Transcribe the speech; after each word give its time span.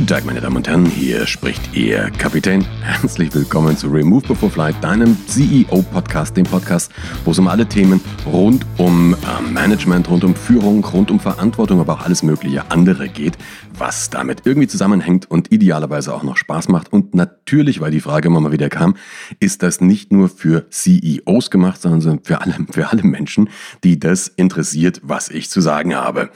Guten 0.00 0.14
Tag, 0.14 0.24
meine 0.24 0.40
Damen 0.40 0.56
und 0.56 0.66
Herren, 0.66 0.86
hier 0.86 1.26
spricht 1.26 1.76
Ihr 1.76 2.10
Kapitän. 2.16 2.64
Herzlich 2.80 3.34
willkommen 3.34 3.76
zu 3.76 3.88
Remove 3.88 4.28
Before 4.28 4.50
Flight, 4.50 4.82
deinem 4.82 5.14
CEO-Podcast, 5.26 6.38
dem 6.38 6.46
Podcast, 6.46 6.90
wo 7.26 7.32
es 7.32 7.38
um 7.38 7.46
alle 7.48 7.66
Themen 7.66 8.00
rund 8.24 8.64
um 8.78 9.12
äh, 9.12 9.42
Management, 9.42 10.08
rund 10.08 10.24
um 10.24 10.34
Führung, 10.34 10.82
rund 10.86 11.10
um 11.10 11.20
Verantwortung, 11.20 11.80
aber 11.80 11.92
auch 11.92 12.00
alles 12.06 12.22
mögliche 12.22 12.70
andere 12.70 13.10
geht, 13.10 13.36
was 13.76 14.08
damit 14.08 14.46
irgendwie 14.46 14.68
zusammenhängt 14.68 15.30
und 15.30 15.52
idealerweise 15.52 16.14
auch 16.14 16.22
noch 16.22 16.38
Spaß 16.38 16.68
macht. 16.68 16.90
Und 16.90 17.14
natürlich, 17.14 17.82
weil 17.82 17.90
die 17.90 18.00
Frage 18.00 18.28
immer 18.28 18.40
mal 18.40 18.52
wieder 18.52 18.70
kam, 18.70 18.96
ist 19.38 19.62
das 19.62 19.82
nicht 19.82 20.12
nur 20.12 20.30
für 20.30 20.70
CEOs 20.70 21.50
gemacht, 21.50 21.82
sondern 21.82 22.20
für 22.24 22.40
alle, 22.40 22.54
für 22.72 22.90
alle 22.90 23.02
Menschen, 23.02 23.50
die 23.84 23.98
das 23.98 24.28
interessiert, 24.28 25.02
was 25.02 25.28
ich 25.28 25.50
zu 25.50 25.60
sagen 25.60 25.94
habe. 25.94 26.30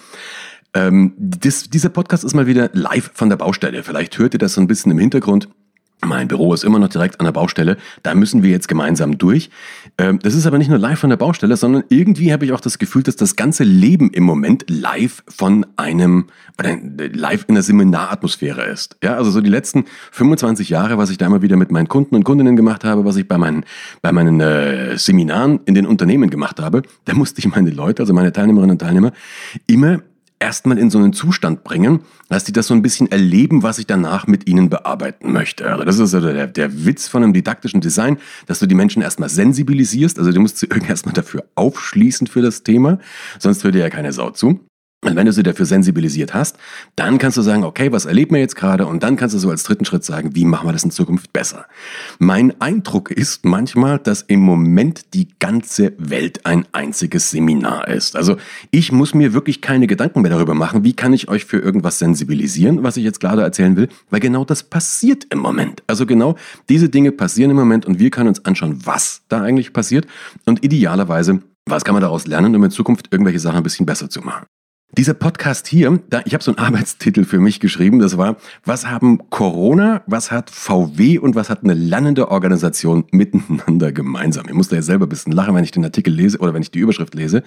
Ähm, 0.75 1.15
das, 1.17 1.71
dieser 1.71 1.89
Podcast 1.89 2.25
ist 2.25 2.35
mal 2.35 2.47
wieder 2.47 2.71
live 2.73 3.11
von 3.15 3.29
der 3.29 3.37
Baustelle. 3.37 3.83
Vielleicht 3.83 4.19
hört 4.19 4.35
ihr 4.35 4.39
das 4.39 4.55
so 4.55 4.61
ein 4.61 4.67
bisschen 4.67 4.91
im 4.91 4.99
Hintergrund. 4.99 5.49
Mein 6.05 6.29
Büro 6.29 6.53
ist 6.53 6.65
immer 6.65 6.79
noch 6.79 6.89
direkt 6.89 7.21
an 7.21 7.25
der 7.25 7.33
Baustelle. 7.33 7.77
Da 8.03 8.15
müssen 8.15 8.43
wir 8.43 8.51
jetzt 8.51 8.69
gemeinsam 8.69 9.17
durch. 9.17 9.49
Ähm, 9.97 10.19
das 10.19 10.35
ist 10.35 10.47
aber 10.47 10.59
nicht 10.59 10.69
nur 10.69 10.79
live 10.79 10.99
von 10.99 11.09
der 11.11 11.17
Baustelle, 11.17 11.57
sondern 11.57 11.85
irgendwie 11.89 12.33
habe 12.33 12.45
ich 12.45 12.53
auch 12.53 12.61
das 12.61 12.79
Gefühl, 12.79 13.03
dass 13.03 13.17
das 13.17 13.37
ganze 13.37 13.65
Leben 13.65 14.11
im 14.11 14.25
Moment 14.25 14.65
live 14.69 15.23
von 15.29 15.65
einem, 15.77 16.27
oder 16.59 16.77
live 17.13 17.47
in 17.49 17.55
der 17.55 17.63
Seminaratmosphäre 17.63 18.65
ist. 18.65 18.97
Ja, 19.03 19.17
also 19.17 19.31
so 19.31 19.41
die 19.41 19.51
letzten 19.51 19.85
25 20.13 20.69
Jahre, 20.69 20.99
was 20.99 21.11
ich 21.11 21.17
da 21.17 21.27
immer 21.27 21.43
wieder 21.43 21.57
mit 21.57 21.71
meinen 21.71 21.89
Kunden 21.89 22.17
und 22.17 22.25
Kundinnen 22.25 22.57
gemacht 22.57 22.85
habe, 22.85 23.05
was 23.05 23.17
ich 23.17 23.27
bei 23.27 23.39
meinen, 23.39 23.65
bei 24.03 24.13
meinen 24.13 24.41
äh, 24.41 24.99
Seminaren 24.99 25.61
in 25.65 25.75
den 25.75 25.87
Unternehmen 25.87 26.29
gemacht 26.29 26.61
habe, 26.61 26.83
da 27.07 27.15
musste 27.15 27.39
ich 27.39 27.49
meine 27.49 27.71
Leute, 27.71 28.03
also 28.03 28.13
meine 28.13 28.33
Teilnehmerinnen 28.33 28.73
und 28.73 28.81
Teilnehmer, 28.81 29.13
immer 29.67 30.01
erstmal 30.45 30.79
in 30.79 30.91
so 30.91 30.99
einen 30.99 31.15
Zustand 31.15 31.65
bringen, 31.65 32.01
dass 32.29 32.45
die 32.45 32.53
das 32.53 32.67
so 32.67 32.75
ein 32.75 32.83
bisschen 32.83 33.11
erleben, 33.11 33.63
was 33.63 33.79
ich 33.79 33.87
danach 33.87 34.27
mit 34.27 34.47
ihnen 34.47 34.69
bearbeiten 34.69 35.33
möchte. 35.33 35.71
Also 35.71 35.85
das 35.85 35.99
ist 35.99 36.15
also 36.15 36.33
der, 36.33 36.47
der 36.47 36.85
Witz 36.85 37.09
von 37.09 37.23
einem 37.23 37.33
didaktischen 37.33 37.81
Design, 37.81 38.19
dass 38.47 38.59
du 38.59 38.67
die 38.67 38.75
Menschen 38.75 39.01
erstmal 39.01 39.31
sensibilisierst, 39.31 40.19
also 40.19 40.31
du 40.33 40.41
musst 40.41 40.59
sie 40.59 40.67
irgendwie 40.67 40.89
erstmal 40.91 41.15
dafür 41.15 41.45
aufschließen 41.55 42.27
für 42.27 42.43
das 42.43 42.63
Thema, 42.63 42.99
sonst 43.39 43.65
hört 43.65 43.75
dir 43.75 43.81
ja 43.81 43.91
keine 43.91 44.13
Sau 44.13 44.31
zu. 44.31 44.61
Und 45.05 45.17
wenn 45.17 45.27
du 45.27 45.33
sie 45.33 45.43
dafür 45.43 45.67
sensibilisiert 45.67 46.33
hast, 46.33 46.57
dann 46.97 47.19
kannst 47.19 47.37
du 47.37 47.43
sagen, 47.43 47.63
okay, 47.63 47.93
was 47.93 48.07
erleben 48.07 48.35
wir 48.35 48.41
jetzt 48.41 48.57
gerade? 48.57 48.87
Und 48.87 49.03
dann 49.03 49.17
kannst 49.17 49.35
du 49.35 49.39
so 49.39 49.51
als 49.51 49.63
dritten 49.63 49.85
Schritt 49.85 50.03
sagen, 50.03 50.35
wie 50.35 50.47
machen 50.47 50.67
wir 50.67 50.73
das 50.73 50.83
in 50.83 50.91
Zukunft 50.91 51.31
besser? 51.33 51.67
Mein 52.19 52.59
Eindruck 52.61 53.11
ist 53.11 53.45
manchmal, 53.45 53.99
dass 53.99 54.23
im 54.23 54.41
Moment 54.41 55.13
die 55.13 55.29
ganze 55.39 55.93
Welt 55.99 56.47
ein 56.47 56.67
einziges 56.73 57.31
Seminar 57.31 57.89
ist. 57.89 58.17
Also 58.17 58.37
ich 58.71 58.93
muss 58.93 59.13
mir 59.13 59.35
wirklich 59.35 59.61
keine 59.61 59.87
Gedanken 59.87 60.23
mehr 60.23 60.31
darüber 60.31 60.55
machen, 60.55 60.85
wie 60.85 60.95
kann 60.95 61.13
ich 61.13 61.29
euch 61.29 61.45
für 61.45 61.59
irgendwas 61.59 61.99
sensibilisieren, 61.99 62.83
was 62.83 62.97
ich 62.97 63.05
jetzt 63.05 63.21
gerade 63.21 63.43
erzählen 63.43 63.77
will, 63.77 63.89
weil 64.09 64.21
genau 64.21 64.47
das 64.47 64.63
passiert 64.63 65.27
im 65.29 65.41
Moment. 65.41 65.83
Also 65.87 66.07
genau 66.07 66.37
diese 66.71 66.89
Dinge 66.89 67.13
passieren 67.13 67.51
im 67.51 67.57
Moment 67.59 67.85
und 67.85 67.99
wir 67.99 68.11
können 68.11 68.29
uns 68.29 68.43
anschauen, 68.47 68.81
was 68.85 69.21
da 69.29 69.43
eigentlich 69.43 69.75
passiert 69.75 70.07
und 70.47 70.65
idealerweise 70.65 71.41
was 71.67 71.85
kann 71.85 71.95
man 71.95 72.03
daraus 72.03 72.27
lernen, 72.27 72.55
um 72.55 72.65
in 72.65 72.71
Zukunft 72.71 73.09
irgendwelche 73.11 73.39
Sachen 73.39 73.59
ein 73.59 73.63
bisschen 73.63 73.87
besser 73.87 74.11
zu 74.11 74.21
machen? 74.21 74.45
Dieser 74.97 75.15
Podcast 75.15 75.67
hier, 75.67 75.99
da, 76.09 76.23
ich 76.25 76.35
habe 76.35 76.45
so 76.45 76.55
einen 76.55 76.65
Arbeitstitel 76.65 77.25
für 77.25 77.41
mich 77.41 77.59
geschrieben, 77.59 77.99
das 77.99 78.17
war, 78.17 78.37
was 78.65 78.87
haben 78.87 79.29
Corona, 79.29 80.05
was 80.07 80.31
hat 80.31 80.51
VW 80.51 81.19
und 81.19 81.35
was 81.35 81.51
hat 81.51 81.65
eine 81.65 81.75
lernende 81.75 82.31
Organisation 82.31 83.05
miteinander 83.11 83.91
gemeinsam? 83.91 84.47
Ich 84.47 84.55
muss 84.55 84.69
da 84.69 84.77
ja 84.77 84.83
selber 84.83 85.07
ein 85.07 85.09
bisschen 85.09 85.33
lachen, 85.33 85.53
wenn 85.57 85.65
ich 85.65 85.73
den 85.73 85.85
Artikel 85.85 86.15
lese 86.15 86.39
oder 86.39 86.55
wenn 86.55 86.63
ich 86.63 86.71
die 86.71 86.79
Überschrift 86.79 87.15
lese. 87.15 87.43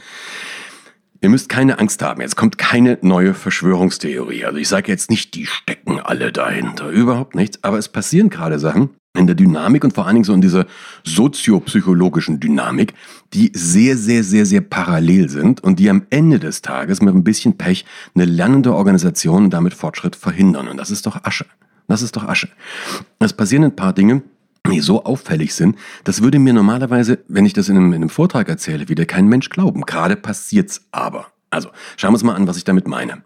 Ihr 1.21 1.29
müsst 1.29 1.47
keine 1.47 1.79
Angst 1.79 2.01
haben, 2.01 2.19
jetzt 2.19 2.35
kommt 2.35 2.57
keine 2.57 2.97
neue 3.01 3.33
Verschwörungstheorie. 3.33 4.43
Also 4.43 4.57
ich 4.57 4.67
sage 4.67 4.91
jetzt 4.91 5.09
nicht, 5.09 5.33
die 5.33 5.45
stecken 5.45 6.01
alle 6.01 6.33
dahinter, 6.33 6.89
überhaupt 6.89 7.33
nichts, 7.33 7.63
aber 7.63 7.77
es 7.77 7.87
passieren 7.87 8.29
gerade 8.29 8.59
Sachen, 8.59 8.89
in 9.17 9.27
der 9.27 9.35
Dynamik 9.35 9.83
und 9.83 9.93
vor 9.93 10.05
allen 10.05 10.15
Dingen 10.15 10.23
so 10.23 10.33
in 10.33 10.41
dieser 10.41 10.65
soziopsychologischen 11.03 12.39
Dynamik, 12.39 12.93
die 13.33 13.52
sehr, 13.53 13.97
sehr, 13.97 14.23
sehr, 14.23 14.45
sehr 14.45 14.61
parallel 14.61 15.30
sind 15.30 15.64
und 15.64 15.80
die 15.80 15.89
am 15.89 16.03
Ende 16.09 16.39
des 16.39 16.61
Tages 16.61 17.02
mit 17.02 17.14
ein 17.14 17.23
bisschen 17.23 17.58
Pech 17.58 17.86
eine 18.15 18.25
lernende 18.25 18.73
Organisation 18.73 19.45
und 19.45 19.49
damit 19.52 19.73
Fortschritt 19.73 20.15
verhindern. 20.15 20.67
Und 20.67 20.77
das 20.77 20.92
ist 20.92 21.05
doch 21.05 21.23
Asche. 21.23 21.45
Das 21.87 22.02
ist 22.02 22.15
doch 22.15 22.27
Asche. 22.27 22.49
Es 23.19 23.33
passieren 23.33 23.64
ein 23.64 23.75
paar 23.75 23.93
Dinge, 23.93 24.21
die 24.71 24.81
so 24.81 25.03
auffällig 25.03 25.53
sind, 25.55 25.77
das 26.03 26.21
würde 26.21 26.39
mir 26.39 26.53
normalerweise, 26.53 27.19
wenn 27.27 27.45
ich 27.45 27.53
das 27.53 27.69
in 27.69 27.77
einem, 27.77 27.93
in 27.93 27.95
einem 27.95 28.09
Vortrag 28.09 28.49
erzähle, 28.49 28.89
wieder 28.89 29.05
kein 29.05 29.27
Mensch 29.27 29.49
glauben. 29.49 29.81
Gerade 29.81 30.15
passiert's 30.15 30.87
aber. 30.92 31.27
Also, 31.49 31.69
schauen 31.95 32.11
wir 32.11 32.15
uns 32.15 32.23
mal 32.23 32.36
an, 32.36 32.47
was 32.47 32.58
ich 32.58 32.65
damit 32.65 32.87
meine. 32.87 33.23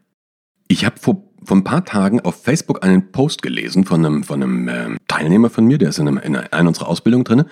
Ich 0.67 0.85
habe 0.85 0.99
vor 0.99 1.30
vor 1.43 1.57
ein 1.57 1.63
paar 1.63 1.85
Tagen 1.85 2.21
auf 2.21 2.43
Facebook 2.43 2.83
einen 2.83 3.11
Post 3.11 3.41
gelesen 3.41 3.85
von 3.85 4.05
einem, 4.05 4.23
von 4.23 4.43
einem 4.43 4.67
äh, 4.67 4.97
Teilnehmer 5.07 5.49
von 5.49 5.65
mir, 5.65 5.77
der 5.77 5.89
ist 5.89 5.99
in, 5.99 6.07
einem, 6.07 6.17
in 6.19 6.35
einer 6.35 6.67
unserer 6.67 6.87
Ausbildungen 6.87 7.23
drin. 7.23 7.45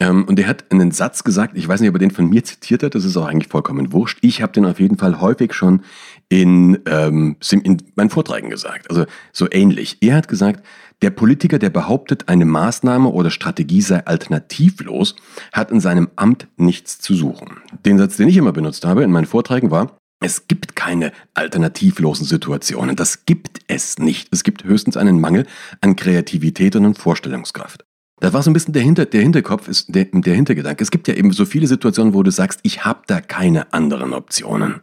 Ähm, 0.00 0.24
und 0.24 0.36
der 0.36 0.46
hat 0.46 0.70
einen 0.70 0.90
Satz 0.90 1.22
gesagt, 1.22 1.56
ich 1.56 1.68
weiß 1.68 1.80
nicht, 1.80 1.90
ob 1.90 1.96
er 1.96 2.00
den 2.00 2.10
von 2.10 2.28
mir 2.28 2.42
zitiert 2.44 2.82
hat, 2.82 2.94
das 2.94 3.04
ist 3.04 3.16
auch 3.16 3.26
eigentlich 3.26 3.48
vollkommen 3.48 3.92
wurscht. 3.92 4.18
Ich 4.22 4.40
habe 4.40 4.52
den 4.52 4.64
auf 4.64 4.80
jeden 4.80 4.96
Fall 4.96 5.20
häufig 5.20 5.52
schon 5.52 5.82
in, 6.28 6.78
ähm, 6.86 7.36
in 7.50 7.82
meinen 7.94 8.10
Vorträgen 8.10 8.48
gesagt. 8.48 8.88
Also 8.88 9.04
so 9.32 9.46
ähnlich. 9.50 9.98
Er 10.00 10.16
hat 10.16 10.28
gesagt, 10.28 10.64
der 11.02 11.10
Politiker, 11.10 11.58
der 11.58 11.70
behauptet, 11.70 12.28
eine 12.28 12.44
Maßnahme 12.44 13.08
oder 13.08 13.30
Strategie 13.30 13.80
sei 13.80 14.04
alternativlos, 14.04 15.16
hat 15.52 15.70
in 15.70 15.80
seinem 15.80 16.08
Amt 16.16 16.48
nichts 16.56 16.98
zu 16.98 17.14
suchen. 17.14 17.58
Den 17.86 17.98
Satz, 17.98 18.16
den 18.16 18.28
ich 18.28 18.36
immer 18.36 18.52
benutzt 18.52 18.84
habe 18.84 19.02
in 19.02 19.10
meinen 19.10 19.26
Vorträgen 19.26 19.70
war, 19.70 19.99
es 20.20 20.46
gibt 20.48 20.76
keine 20.76 21.12
alternativlosen 21.34 22.26
Situationen. 22.26 22.94
Das 22.94 23.24
gibt 23.24 23.60
es 23.66 23.98
nicht. 23.98 24.28
Es 24.30 24.44
gibt 24.44 24.64
höchstens 24.64 24.96
einen 24.96 25.18
Mangel 25.20 25.46
an 25.80 25.96
Kreativität 25.96 26.76
und 26.76 26.84
an 26.84 26.94
Vorstellungskraft. 26.94 27.84
Das 28.20 28.34
war 28.34 28.42
so 28.42 28.50
ein 28.50 28.52
bisschen 28.52 28.74
der, 28.74 28.82
Hinter, 28.82 29.06
der 29.06 29.22
Hinterkopf, 29.22 29.66
ist 29.66 29.94
der, 29.94 30.04
der 30.12 30.34
Hintergedanke. 30.34 30.84
Es 30.84 30.90
gibt 30.90 31.08
ja 31.08 31.14
eben 31.14 31.32
so 31.32 31.46
viele 31.46 31.66
Situationen, 31.66 32.12
wo 32.12 32.22
du 32.22 32.30
sagst, 32.30 32.60
ich 32.64 32.84
habe 32.84 33.00
da 33.06 33.22
keine 33.22 33.72
anderen 33.72 34.12
Optionen. 34.12 34.82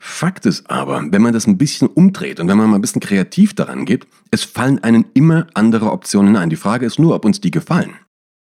Fakt 0.00 0.46
ist 0.46 0.70
aber, 0.70 1.04
wenn 1.10 1.20
man 1.20 1.34
das 1.34 1.46
ein 1.46 1.58
bisschen 1.58 1.88
umdreht 1.88 2.40
und 2.40 2.48
wenn 2.48 2.56
man 2.56 2.70
mal 2.70 2.76
ein 2.76 2.80
bisschen 2.80 3.02
kreativ 3.02 3.54
daran 3.54 3.84
geht, 3.84 4.06
es 4.30 4.44
fallen 4.44 4.82
einen 4.82 5.04
immer 5.12 5.48
andere 5.52 5.92
Optionen 5.92 6.34
ein. 6.36 6.48
Die 6.48 6.56
Frage 6.56 6.86
ist 6.86 6.98
nur, 6.98 7.14
ob 7.14 7.26
uns 7.26 7.42
die 7.42 7.50
gefallen. 7.50 7.92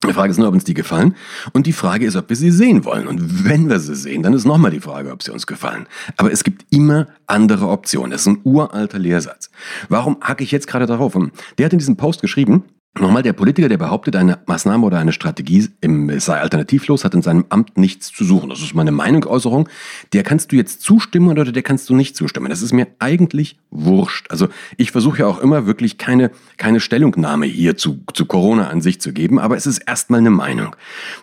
Die 0.08 0.14
Frage 0.14 0.32
ist 0.32 0.38
nur, 0.38 0.48
ob 0.48 0.54
uns 0.56 0.64
die 0.64 0.74
gefallen. 0.74 1.16
Und 1.54 1.68
die 1.68 1.74
Frage 1.74 2.06
ist, 2.06 2.16
ob 2.16 2.30
wir 2.30 2.36
sie 2.36 2.50
sehen 2.50 2.86
wollen. 2.86 3.08
Und 3.08 3.46
wenn 3.46 3.70
wir 3.70 3.80
sie 3.80 3.96
sehen, 3.96 4.24
dann 4.24 4.34
ist 4.34 4.46
nochmal 4.46 4.72
die 4.72 4.80
Frage, 4.80 5.12
ob 5.12 5.22
sie 5.22 5.32
uns 5.32 5.46
gefallen. 5.46 5.88
Aber 6.18 6.32
es 6.32 6.44
gibt 6.44 6.66
immer 6.72 7.08
andere 7.28 7.68
Optionen. 7.70 8.12
Das 8.12 8.22
ist 8.22 8.28
ein 8.28 8.40
uralter 8.44 8.98
Lehrsatz. 8.98 9.52
Warum 9.90 10.18
hacke 10.22 10.44
ich 10.44 10.52
jetzt 10.52 10.68
gerade 10.68 10.88
darauf? 10.88 11.14
Der 11.58 11.66
hat 11.66 11.74
in 11.74 11.80
diesem 11.80 11.98
Post 11.98 12.22
geschrieben, 12.22 12.64
Nochmal, 13.00 13.24
der 13.24 13.32
Politiker, 13.32 13.70
der 13.70 13.78
behauptet, 13.78 14.18
eine 14.18 14.40
Maßnahme 14.48 14.86
oder 14.86 15.00
eine 15.00 15.14
Strategie 15.14 15.70
sei 16.18 16.38
alternativlos, 16.42 17.06
hat 17.06 17.14
in 17.14 17.22
seinem 17.22 17.46
Amt 17.48 17.78
nichts 17.78 18.12
zu 18.12 18.26
suchen. 18.26 18.50
Das 18.50 18.60
ist 18.60 18.74
meine 18.74 18.92
Meinungsäußerung. 18.92 19.70
Der 20.12 20.24
kannst 20.24 20.52
du 20.52 20.58
jetzt 20.58 20.82
zustimmen 20.82 21.30
oder 21.30 21.50
der 21.54 21.64
kannst 21.64 21.90
du 21.90 21.96
nicht 21.96 22.18
zustimmen. 22.18 22.50
Das 22.50 22.62
ist 22.62 22.74
mir 22.74 22.88
eigentlich 23.00 23.58
wurscht. 23.70 24.30
Also 24.30 24.50
ich 24.76 24.92
versuche 24.92 25.20
ja 25.20 25.28
auch 25.28 25.40
immer 25.40 25.66
wirklich 25.66 25.98
keine, 25.98 26.32
keine 26.58 26.82
Stellungnahme 26.82 27.46
hier 27.46 27.78
zu, 27.78 28.02
zu 28.14 28.26
Corona 28.26 28.68
an 28.68 28.82
sich 28.82 29.00
zu 29.00 29.14
geben, 29.14 29.40
aber 29.40 29.56
es 29.56 29.66
ist 29.66 29.78
erstmal 29.78 30.20
eine 30.20 30.30
Meinung. 30.30 30.76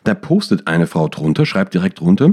Da 0.04 0.14
postet 0.14 0.68
eine 0.68 0.86
Frau 0.86 1.08
drunter, 1.08 1.44
schreibt 1.44 1.74
direkt 1.74 2.00
drunter, 2.00 2.32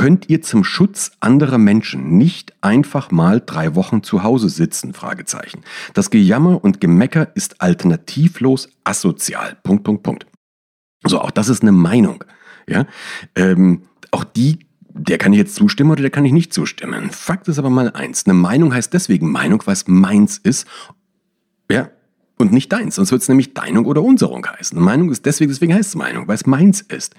Könnt 0.00 0.30
ihr 0.30 0.40
zum 0.40 0.64
Schutz 0.64 1.12
anderer 1.20 1.58
Menschen 1.58 2.16
nicht 2.16 2.54
einfach 2.62 3.10
mal 3.10 3.42
drei 3.44 3.74
Wochen 3.74 4.02
zu 4.02 4.22
Hause 4.22 4.48
sitzen? 4.48 4.94
Fragezeichen. 4.94 5.60
Das 5.92 6.08
Gejammer 6.08 6.64
und 6.64 6.80
Gemecker 6.80 7.36
ist 7.36 7.60
alternativlos 7.60 8.70
asozial. 8.82 9.58
Punkt, 9.62 9.84
Punkt, 9.84 10.02
Punkt. 10.02 10.26
So, 11.04 11.20
auch 11.20 11.30
das 11.30 11.50
ist 11.50 11.60
eine 11.60 11.72
Meinung. 11.72 12.24
Ja, 12.66 12.86
ähm, 13.34 13.82
auch 14.10 14.24
die 14.24 14.60
der 14.88 15.18
kann 15.18 15.34
ich 15.34 15.38
jetzt 15.38 15.54
zustimmen 15.54 15.90
oder 15.90 16.00
der 16.00 16.10
kann 16.10 16.24
ich 16.24 16.32
nicht 16.32 16.54
zustimmen. 16.54 17.10
Fakt 17.10 17.46
ist 17.48 17.58
aber 17.58 17.68
mal 17.68 17.90
eins. 17.90 18.24
Eine 18.24 18.32
Meinung 18.32 18.72
heißt 18.72 18.94
deswegen 18.94 19.30
Meinung, 19.30 19.62
weil 19.66 19.74
es 19.74 19.86
meins 19.86 20.38
ist. 20.38 20.66
Ja, 21.70 21.90
und 22.38 22.52
nicht 22.52 22.72
deins. 22.72 22.94
Sonst 22.94 23.12
wird 23.12 23.20
es 23.20 23.28
nämlich 23.28 23.52
Deinung 23.52 23.84
oder 23.84 24.02
Unserung 24.02 24.46
heißen. 24.46 24.80
Meinung 24.80 25.10
ist 25.10 25.26
deswegen, 25.26 25.50
deswegen 25.50 25.74
heißt 25.74 25.90
es 25.90 25.94
Meinung, 25.94 26.26
weil 26.26 26.36
es 26.36 26.46
meins 26.46 26.80
ist. 26.80 27.14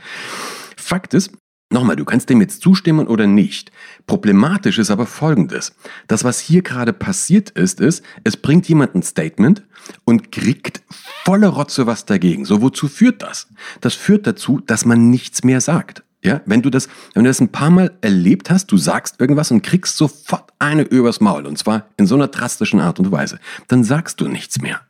Fakt 0.76 1.14
ist, 1.14 1.32
Nochmal, 1.72 1.96
du 1.96 2.04
kannst 2.04 2.30
dem 2.30 2.42
jetzt 2.42 2.62
zustimmen 2.62 3.08
oder 3.08 3.28
nicht. 3.28 3.72
Problematisch 4.06 4.78
ist 4.78 4.92
aber 4.92 5.06
Folgendes. 5.06 5.74
Das, 6.08 6.26
was 6.26 6.42
hier 6.42 6.64
gerade 6.64 6.92
passiert 6.92 7.50
ist, 7.52 7.80
ist, 7.80 8.04
es 8.26 8.36
bringt 8.36 8.68
jemand 8.68 8.94
ein 8.94 9.04
Statement 9.04 9.64
und 10.04 10.34
kriegt 10.34 10.82
volle 11.24 11.48
Rotze 11.48 11.88
was 11.88 12.06
dagegen. 12.06 12.44
So, 12.44 12.62
wozu 12.62 12.90
führt 12.90 13.22
das? 13.22 13.48
Das 13.80 13.94
führt 13.94 14.28
dazu, 14.28 14.60
dass 14.60 14.84
man 14.84 15.10
nichts 15.10 15.46
mehr 15.46 15.62
sagt. 15.62 16.04
Ja, 16.24 16.42
wenn 16.46 16.62
du 16.62 16.70
das, 16.70 16.90
wenn 17.14 17.24
du 17.24 17.30
das 17.30 17.40
ein 17.40 17.54
paar 17.54 17.72
Mal 17.72 17.98
erlebt 18.02 18.52
hast, 18.52 18.68
du 18.72 18.78
sagst 18.78 19.22
irgendwas 19.22 19.50
und 19.50 19.64
kriegst 19.64 19.96
sofort 19.96 20.52
eine 20.60 20.84
übers 20.84 21.22
Maul 21.22 21.48
und 21.48 21.58
zwar 21.58 21.88
in 21.96 22.06
so 22.06 22.16
einer 22.16 22.28
drastischen 22.28 22.82
Art 22.82 23.00
und 23.00 23.12
Weise, 23.14 23.40
dann 23.70 23.86
sagst 23.86 24.20
du 24.20 24.28
nichts 24.28 24.62
mehr. 24.62 24.82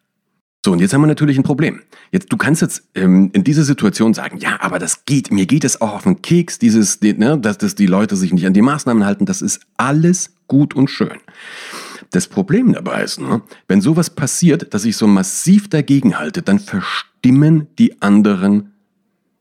So, 0.63 0.71
und 0.71 0.79
jetzt 0.79 0.93
haben 0.93 1.01
wir 1.01 1.07
natürlich 1.07 1.37
ein 1.37 1.43
Problem. 1.43 1.81
Jetzt, 2.11 2.31
du 2.31 2.37
kannst 2.37 2.61
jetzt 2.61 2.83
ähm, 2.93 3.31
in 3.33 3.43
dieser 3.43 3.63
Situation 3.63 4.13
sagen, 4.13 4.37
ja, 4.37 4.59
aber 4.61 4.77
das 4.77 5.05
geht, 5.05 5.31
mir 5.31 5.47
geht 5.47 5.63
es 5.63 5.81
auch 5.81 5.93
auf 5.93 6.03
den 6.03 6.21
Keks, 6.21 6.59
dieses, 6.59 7.01
ne, 7.01 7.39
dass, 7.39 7.57
dass 7.57 7.73
die 7.73 7.87
Leute 7.87 8.15
sich 8.15 8.31
nicht 8.31 8.45
an 8.45 8.53
die 8.53 8.61
Maßnahmen 8.61 9.03
halten, 9.03 9.25
das 9.25 9.41
ist 9.41 9.61
alles 9.77 10.35
gut 10.47 10.75
und 10.75 10.89
schön. 10.89 11.17
Das 12.11 12.27
Problem 12.27 12.73
dabei 12.73 13.03
ist 13.03 13.19
nur, 13.19 13.41
wenn 13.67 13.81
sowas 13.81 14.11
passiert, 14.11 14.73
dass 14.73 14.85
ich 14.85 14.97
so 14.97 15.07
massiv 15.07 15.67
dagegen 15.67 16.19
halte, 16.19 16.43
dann 16.43 16.59
verstimmen 16.59 17.67
die 17.79 17.99
anderen 18.01 18.73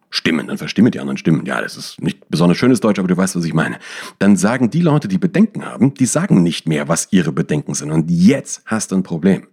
Stimmen, 0.09 0.47
dann 0.47 0.57
verstimmen 0.57 0.91
die 0.91 1.01
anderen 1.01 1.19
Stimmen. 1.19 1.45
Ja, 1.45 1.61
das 1.61 1.77
ist 1.77 2.01
nicht 2.01 2.29
besonders 2.31 2.57
schönes 2.57 2.81
Deutsch, 2.81 2.99
aber 2.99 3.09
du 3.09 3.17
weißt, 3.17 3.37
was 3.37 3.45
ich 3.45 3.55
meine. 3.55 3.79
Dann 4.19 4.37
sagen 4.37 4.71
die 4.71 4.81
Leute, 4.81 5.07
die 5.07 5.19
Bedenken 5.19 5.67
haben, 5.67 5.93
die 5.95 6.07
sagen 6.07 6.43
nicht 6.43 6.67
mehr, 6.67 6.89
was 6.89 7.09
ihre 7.11 7.33
Bedenken 7.33 7.75
sind. 7.75 7.91
Und 7.91 8.11
jetzt 8.11 8.63
hast 8.65 8.93
du 8.93 8.97
ein 8.97 9.03
Problem. 9.03 9.47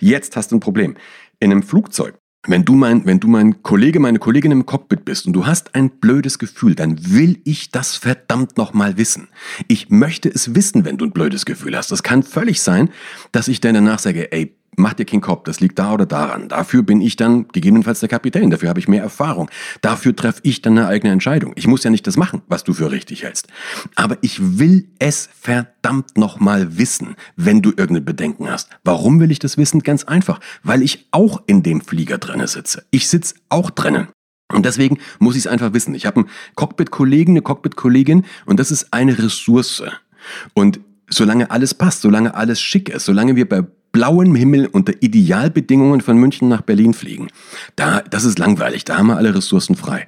Jetzt 0.00 0.36
hast 0.36 0.52
du 0.52 0.56
ein 0.56 0.60
Problem. 0.60 0.96
In 1.38 1.50
einem 1.50 1.62
Flugzeug 1.62 2.14
wenn 2.48 2.64
du 2.64 2.74
mein, 2.74 3.04
wenn 3.06 3.20
du 3.20 3.28
mein 3.28 3.62
Kollege, 3.62 4.00
meine 4.00 4.18
Kollegin 4.18 4.52
im 4.52 4.66
Cockpit 4.66 5.04
bist 5.04 5.26
und 5.26 5.32
du 5.32 5.46
hast 5.46 5.74
ein 5.74 5.90
blödes 5.90 6.38
Gefühl, 6.38 6.74
dann 6.74 7.12
will 7.12 7.40
ich 7.44 7.70
das 7.70 7.96
verdammt 7.96 8.56
nochmal 8.56 8.96
wissen. 8.96 9.28
Ich 9.68 9.90
möchte 9.90 10.28
es 10.28 10.54
wissen, 10.54 10.84
wenn 10.84 10.96
du 10.96 11.06
ein 11.06 11.12
blödes 11.12 11.44
Gefühl 11.44 11.76
hast. 11.76 11.90
Das 11.90 12.02
kann 12.02 12.22
völlig 12.22 12.62
sein, 12.62 12.90
dass 13.32 13.48
ich 13.48 13.60
dann 13.60 13.74
danach 13.74 13.98
sage, 13.98 14.32
ey, 14.32 14.55
mach 14.76 14.94
dir 14.94 15.04
keinen 15.04 15.20
Kopf, 15.20 15.44
das 15.44 15.60
liegt 15.60 15.78
da 15.78 15.92
oder 15.92 16.06
daran. 16.06 16.48
Dafür 16.48 16.82
bin 16.82 17.00
ich 17.00 17.16
dann 17.16 17.48
gegebenenfalls 17.48 18.00
der 18.00 18.08
Kapitän, 18.08 18.50
dafür 18.50 18.68
habe 18.68 18.78
ich 18.78 18.88
mehr 18.88 19.02
Erfahrung. 19.02 19.50
Dafür 19.80 20.14
treffe 20.14 20.40
ich 20.44 20.62
dann 20.62 20.78
eine 20.78 20.86
eigene 20.86 21.12
Entscheidung. 21.12 21.52
Ich 21.56 21.66
muss 21.66 21.84
ja 21.84 21.90
nicht 21.90 22.06
das 22.06 22.16
machen, 22.16 22.42
was 22.48 22.64
du 22.64 22.72
für 22.72 22.90
richtig 22.90 23.24
hältst. 23.24 23.48
Aber 23.94 24.18
ich 24.20 24.58
will 24.58 24.88
es 24.98 25.28
verdammt 25.40 26.16
nochmal 26.16 26.78
wissen, 26.78 27.16
wenn 27.36 27.62
du 27.62 27.70
irgendeine 27.70 28.02
Bedenken 28.02 28.50
hast. 28.50 28.68
Warum 28.84 29.20
will 29.20 29.30
ich 29.30 29.38
das 29.38 29.56
wissen? 29.56 29.82
Ganz 29.82 30.04
einfach, 30.04 30.40
weil 30.62 30.82
ich 30.82 31.08
auch 31.10 31.42
in 31.46 31.62
dem 31.62 31.80
Flieger 31.80 32.18
drinne 32.18 32.46
sitze. 32.46 32.84
Ich 32.90 33.08
sitze 33.08 33.34
auch 33.48 33.70
drinnen. 33.70 34.08
Und 34.52 34.64
deswegen 34.64 34.98
muss 35.18 35.34
ich 35.34 35.40
es 35.40 35.46
einfach 35.48 35.72
wissen. 35.72 35.94
Ich 35.94 36.06
habe 36.06 36.20
einen 36.20 36.28
Cockpit-Kollegen, 36.54 37.32
eine 37.32 37.42
Cockpit-Kollegin 37.42 38.24
und 38.44 38.60
das 38.60 38.70
ist 38.70 38.92
eine 38.92 39.18
Ressource. 39.18 39.82
Und 40.54 40.80
solange 41.08 41.50
alles 41.50 41.74
passt, 41.74 42.02
solange 42.02 42.34
alles 42.34 42.60
schick 42.60 42.88
ist, 42.88 43.06
solange 43.06 43.34
wir 43.36 43.48
bei 43.48 43.64
blauem 43.96 44.34
Himmel 44.34 44.66
unter 44.66 44.92
Idealbedingungen 45.00 46.02
von 46.02 46.18
München 46.18 46.50
nach 46.50 46.60
Berlin 46.60 46.92
fliegen. 46.92 47.28
Da, 47.76 48.02
das 48.02 48.26
ist 48.26 48.38
langweilig, 48.38 48.84
da 48.84 48.98
haben 48.98 49.06
wir 49.06 49.16
alle 49.16 49.34
Ressourcen 49.34 49.74
frei. 49.74 50.06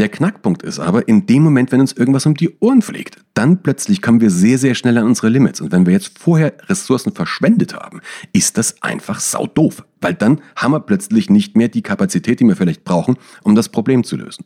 Der 0.00 0.08
Knackpunkt 0.08 0.64
ist 0.64 0.80
aber, 0.80 1.06
in 1.06 1.26
dem 1.26 1.44
Moment, 1.44 1.70
wenn 1.70 1.80
uns 1.80 1.92
irgendwas 1.92 2.26
um 2.26 2.34
die 2.34 2.50
Ohren 2.58 2.82
fliegt, 2.82 3.18
dann 3.34 3.62
plötzlich 3.62 4.02
kommen 4.02 4.20
wir 4.20 4.30
sehr, 4.30 4.58
sehr 4.58 4.74
schnell 4.74 4.98
an 4.98 5.06
unsere 5.06 5.28
Limits. 5.28 5.60
Und 5.60 5.70
wenn 5.70 5.86
wir 5.86 5.92
jetzt 5.92 6.18
vorher 6.18 6.52
Ressourcen 6.68 7.12
verschwendet 7.12 7.74
haben, 7.74 8.00
ist 8.32 8.58
das 8.58 8.82
einfach 8.82 9.20
saudoof. 9.20 9.84
Weil 10.00 10.14
dann 10.14 10.40
haben 10.56 10.72
wir 10.72 10.80
plötzlich 10.80 11.30
nicht 11.30 11.56
mehr 11.56 11.68
die 11.68 11.82
Kapazität, 11.82 12.40
die 12.40 12.44
wir 12.44 12.56
vielleicht 12.56 12.84
brauchen, 12.84 13.16
um 13.42 13.54
das 13.54 13.68
Problem 13.68 14.04
zu 14.04 14.16
lösen. 14.16 14.44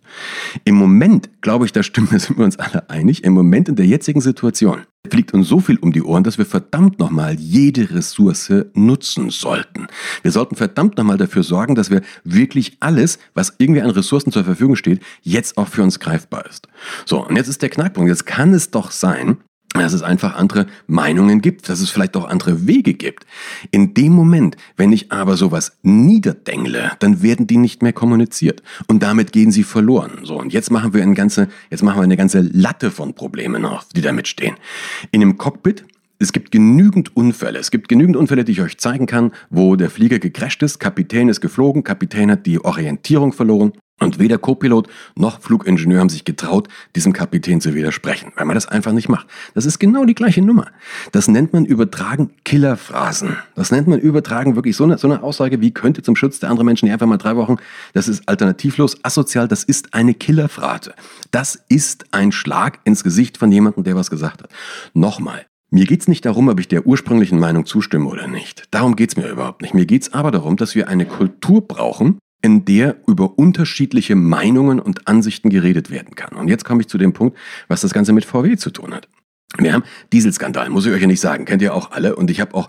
Im 0.64 0.76
Moment, 0.76 1.31
glaube 1.43 1.66
ich, 1.66 1.72
da 1.72 1.82
stimmen 1.82 2.08
sind 2.19 2.38
wir 2.38 2.44
uns 2.44 2.58
alle 2.58 2.88
einig, 2.90 3.25
im 3.25 3.32
Moment 3.32 3.69
in 3.69 3.76
der 3.76 3.87
jetzigen 3.87 4.20
Situation 4.20 4.82
fliegt 5.10 5.34
uns 5.34 5.49
so 5.49 5.60
viel 5.60 5.78
um 5.78 5.93
die 5.93 6.02
Ohren, 6.02 6.25
dass 6.25 6.38
wir 6.38 6.46
verdammt 6.46 6.99
nochmal 6.99 7.34
jede 7.34 7.90
Ressource 7.90 8.52
nutzen 8.75 9.31
sollten. 9.31 9.88
Wir 10.22 10.31
sollten 10.31 10.56
verdammt 10.56 10.96
nochmal 10.96 11.19
dafür 11.19 11.43
sorgen, 11.43 11.75
dass 11.75 11.90
wir 11.90 12.02
wirklich 12.25 12.76
alles, 12.81 13.19
was 13.34 13.54
irgendwie 13.58 13.82
an 13.82 13.90
Ressourcen 13.90 14.32
zur 14.32 14.44
Verfügung 14.44 14.76
steht, 14.76 15.02
jetzt 15.22 15.58
auch 15.58 15.69
für 15.69 15.82
uns 15.82 15.99
greifbar 15.99 16.46
ist. 16.46 16.69
So, 17.04 17.26
und 17.26 17.37
jetzt 17.37 17.49
ist 17.49 17.62
der 17.62 17.69
Knackpunkt. 17.69 18.08
Jetzt 18.08 18.26
kann 18.26 18.54
es 18.54 18.70
doch 18.70 18.90
sein, 18.90 19.38
dass 19.74 19.92
es 19.92 20.02
einfach 20.02 20.36
andere 20.36 20.66
Meinungen 20.86 21.40
gibt, 21.40 21.69
dass 21.69 21.80
es 21.80 21.90
vielleicht 21.90 22.16
auch 22.16 22.28
andere 22.28 22.66
Wege 22.66 22.94
gibt. 22.94 23.26
In 23.70 23.94
dem 23.94 24.12
Moment, 24.12 24.56
wenn 24.76 24.92
ich 24.92 25.12
aber 25.12 25.36
sowas 25.36 25.78
niederdengle, 25.82 26.92
dann 26.98 27.22
werden 27.22 27.46
die 27.46 27.56
nicht 27.56 27.82
mehr 27.82 27.92
kommuniziert 27.92 28.62
und 28.86 29.02
damit 29.02 29.32
gehen 29.32 29.52
sie 29.52 29.64
verloren. 29.64 30.20
So 30.24 30.38
und 30.38 30.52
jetzt 30.52 30.70
machen 30.70 30.94
wir 30.94 31.02
eine 31.02 31.14
ganze, 31.14 31.48
jetzt 31.70 31.82
machen 31.82 31.98
wir 31.98 32.04
eine 32.04 32.16
ganze 32.16 32.40
Latte 32.40 32.90
von 32.90 33.14
Problemen 33.14 33.64
auf, 33.64 33.86
die 33.94 34.02
damit 34.02 34.28
stehen. 34.28 34.56
In 35.10 35.22
einem 35.22 35.38
Cockpit 35.38 35.84
es 36.18 36.32
gibt 36.32 36.52
genügend 36.52 37.16
Unfälle. 37.16 37.58
Es 37.58 37.72
gibt 37.72 37.88
genügend 37.88 38.16
Unfälle, 38.16 38.44
die 38.44 38.52
ich 38.52 38.60
euch 38.60 38.78
zeigen 38.78 39.06
kann, 39.06 39.32
wo 39.50 39.75
der 39.75 39.90
Flieger 39.90 40.20
gecrasht 40.20 40.62
ist, 40.62 40.78
Kapitän 40.78 41.28
ist 41.28 41.40
geflogen, 41.40 41.82
Kapitän 41.82 42.30
hat 42.30 42.46
die 42.46 42.64
Orientierung 42.64 43.32
verloren 43.32 43.72
und 44.00 44.18
weder 44.18 44.38
Copilot 44.38 44.88
noch 45.14 45.40
Flugingenieur 45.40 46.00
haben 46.00 46.08
sich 46.08 46.24
getraut, 46.24 46.68
diesem 46.96 47.12
Kapitän 47.12 47.60
zu 47.60 47.74
widersprechen, 47.74 48.32
weil 48.36 48.46
man 48.46 48.54
das 48.54 48.66
einfach 48.66 48.92
nicht 48.92 49.08
macht. 49.08 49.26
Das 49.54 49.64
ist 49.64 49.78
genau 49.78 50.04
die 50.04 50.14
gleiche 50.14 50.42
Nummer. 50.42 50.66
Das 51.12 51.28
nennt 51.28 51.52
man 51.52 51.64
übertragen 51.64 52.30
Killerphrasen. 52.44 53.36
Das 53.54 53.70
nennt 53.70 53.88
man 53.88 54.00
übertragen 54.00 54.56
wirklich 54.56 54.76
so 54.76 54.84
eine, 54.84 54.98
so 54.98 55.08
eine 55.08 55.22
Aussage 55.22 55.60
wie 55.60 55.72
könnte 55.72 56.02
zum 56.02 56.16
Schutz 56.16 56.40
der 56.40 56.50
anderen 56.50 56.66
Menschen 56.66 56.86
die 56.86 56.92
einfach 56.92 57.06
mal 57.06 57.18
drei 57.18 57.36
Wochen, 57.36 57.56
das 57.92 58.08
ist 58.08 58.28
alternativlos, 58.28 58.96
asozial, 59.04 59.48
das 59.48 59.64
ist 59.64 59.94
eine 59.94 60.14
Killerphrase. 60.14 60.94
Das 61.30 61.62
ist 61.68 62.06
ein 62.12 62.32
Schlag 62.32 62.80
ins 62.84 63.04
Gesicht 63.04 63.38
von 63.38 63.52
jemandem, 63.52 63.84
der 63.84 63.94
was 63.94 64.10
gesagt 64.10 64.42
hat. 64.42 64.50
Nochmal. 64.94 65.46
Mir 65.70 65.86
geht's 65.86 66.06
nicht 66.06 66.26
darum, 66.26 66.48
ob 66.48 66.60
ich 66.60 66.68
der 66.68 66.86
ursprünglichen 66.86 67.38
Meinung 67.38 67.64
zustimme 67.64 68.06
oder 68.06 68.28
nicht. 68.28 68.64
Darum 68.72 68.94
geht's 68.94 69.16
mir 69.16 69.28
überhaupt 69.28 69.62
nicht. 69.62 69.72
Mir 69.72 69.86
geht's 69.86 70.12
aber 70.12 70.30
darum, 70.30 70.58
dass 70.58 70.74
wir 70.74 70.88
eine 70.88 71.06
Kultur 71.06 71.66
brauchen, 71.66 72.18
in 72.42 72.64
der 72.64 72.96
über 73.06 73.38
unterschiedliche 73.38 74.16
Meinungen 74.16 74.80
und 74.80 75.08
Ansichten 75.08 75.48
geredet 75.48 75.90
werden 75.90 76.14
kann. 76.14 76.36
Und 76.36 76.48
jetzt 76.48 76.64
komme 76.64 76.82
ich 76.82 76.88
zu 76.88 76.98
dem 76.98 77.12
Punkt, 77.12 77.38
was 77.68 77.80
das 77.80 77.94
Ganze 77.94 78.12
mit 78.12 78.24
VW 78.24 78.56
zu 78.56 78.70
tun 78.70 78.92
hat. 78.92 79.08
Wir 79.58 79.74
haben 79.74 79.84
Dieselskandal, 80.12 80.70
muss 80.70 80.86
ich 80.86 80.92
euch 80.92 81.00
ja 81.00 81.06
nicht 81.06 81.20
sagen, 81.20 81.44
kennt 81.44 81.62
ihr 81.62 81.74
auch 81.74 81.92
alle. 81.92 82.16
Und 82.16 82.30
ich 82.30 82.40
habe 82.40 82.54
auch 82.54 82.68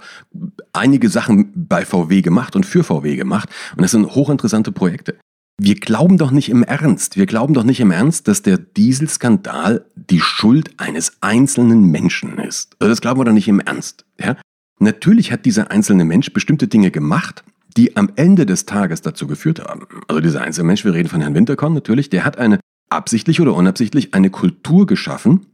einige 0.74 1.10
Sachen 1.10 1.52
bei 1.56 1.86
VW 1.86 2.22
gemacht 2.22 2.56
und 2.56 2.66
für 2.66 2.84
VW 2.84 3.16
gemacht. 3.16 3.50
Und 3.76 3.82
das 3.82 3.92
sind 3.92 4.16
hochinteressante 4.16 4.72
Projekte. 4.72 5.18
Wir 5.58 5.76
glauben 5.76 6.18
doch 6.18 6.32
nicht 6.32 6.50
im 6.50 6.64
Ernst, 6.64 7.16
wir 7.16 7.28
glauben 7.28 7.54
doch 7.54 7.64
nicht 7.64 7.80
im 7.80 7.92
Ernst, 7.92 8.28
dass 8.28 8.42
der 8.42 8.58
Dieselskandal 8.58 9.86
die 9.96 10.20
Schuld 10.20 10.72
eines 10.78 11.18
einzelnen 11.22 11.92
Menschen 11.92 12.40
ist. 12.40 12.76
Also 12.80 12.90
das 12.90 13.02
glauben 13.02 13.20
wir 13.20 13.26
doch 13.26 13.34
nicht 13.34 13.48
im 13.48 13.60
Ernst. 13.60 14.06
Ja? 14.20 14.36
Natürlich 14.80 15.32
hat 15.32 15.46
dieser 15.46 15.70
einzelne 15.70 16.06
Mensch 16.06 16.34
bestimmte 16.34 16.68
Dinge 16.68 16.90
gemacht, 16.90 17.44
die 17.74 17.96
am 17.96 18.10
Ende 18.16 18.46
des 18.46 18.66
Tages 18.66 19.02
dazu 19.02 19.28
geführt 19.28 19.60
haben. 19.60 19.88
Also 20.08 20.22
dieser 20.22 20.42
einzelne 20.42 20.68
Mensch, 20.68 20.86
wir 20.86 20.94
reden 20.94 21.10
von 21.10 21.22
Herrn 21.22 21.36
Winterkorn 21.36 21.74
natürlich, 21.74 22.10
der 22.10 22.26
hat 22.26 22.38
eine 22.38 22.60
absichtlich 22.90 23.42
oder 23.42 23.56
unabsichtlich 23.56 24.14
eine 24.14 24.30
Kultur 24.30 24.86
geschaffen, 24.86 25.48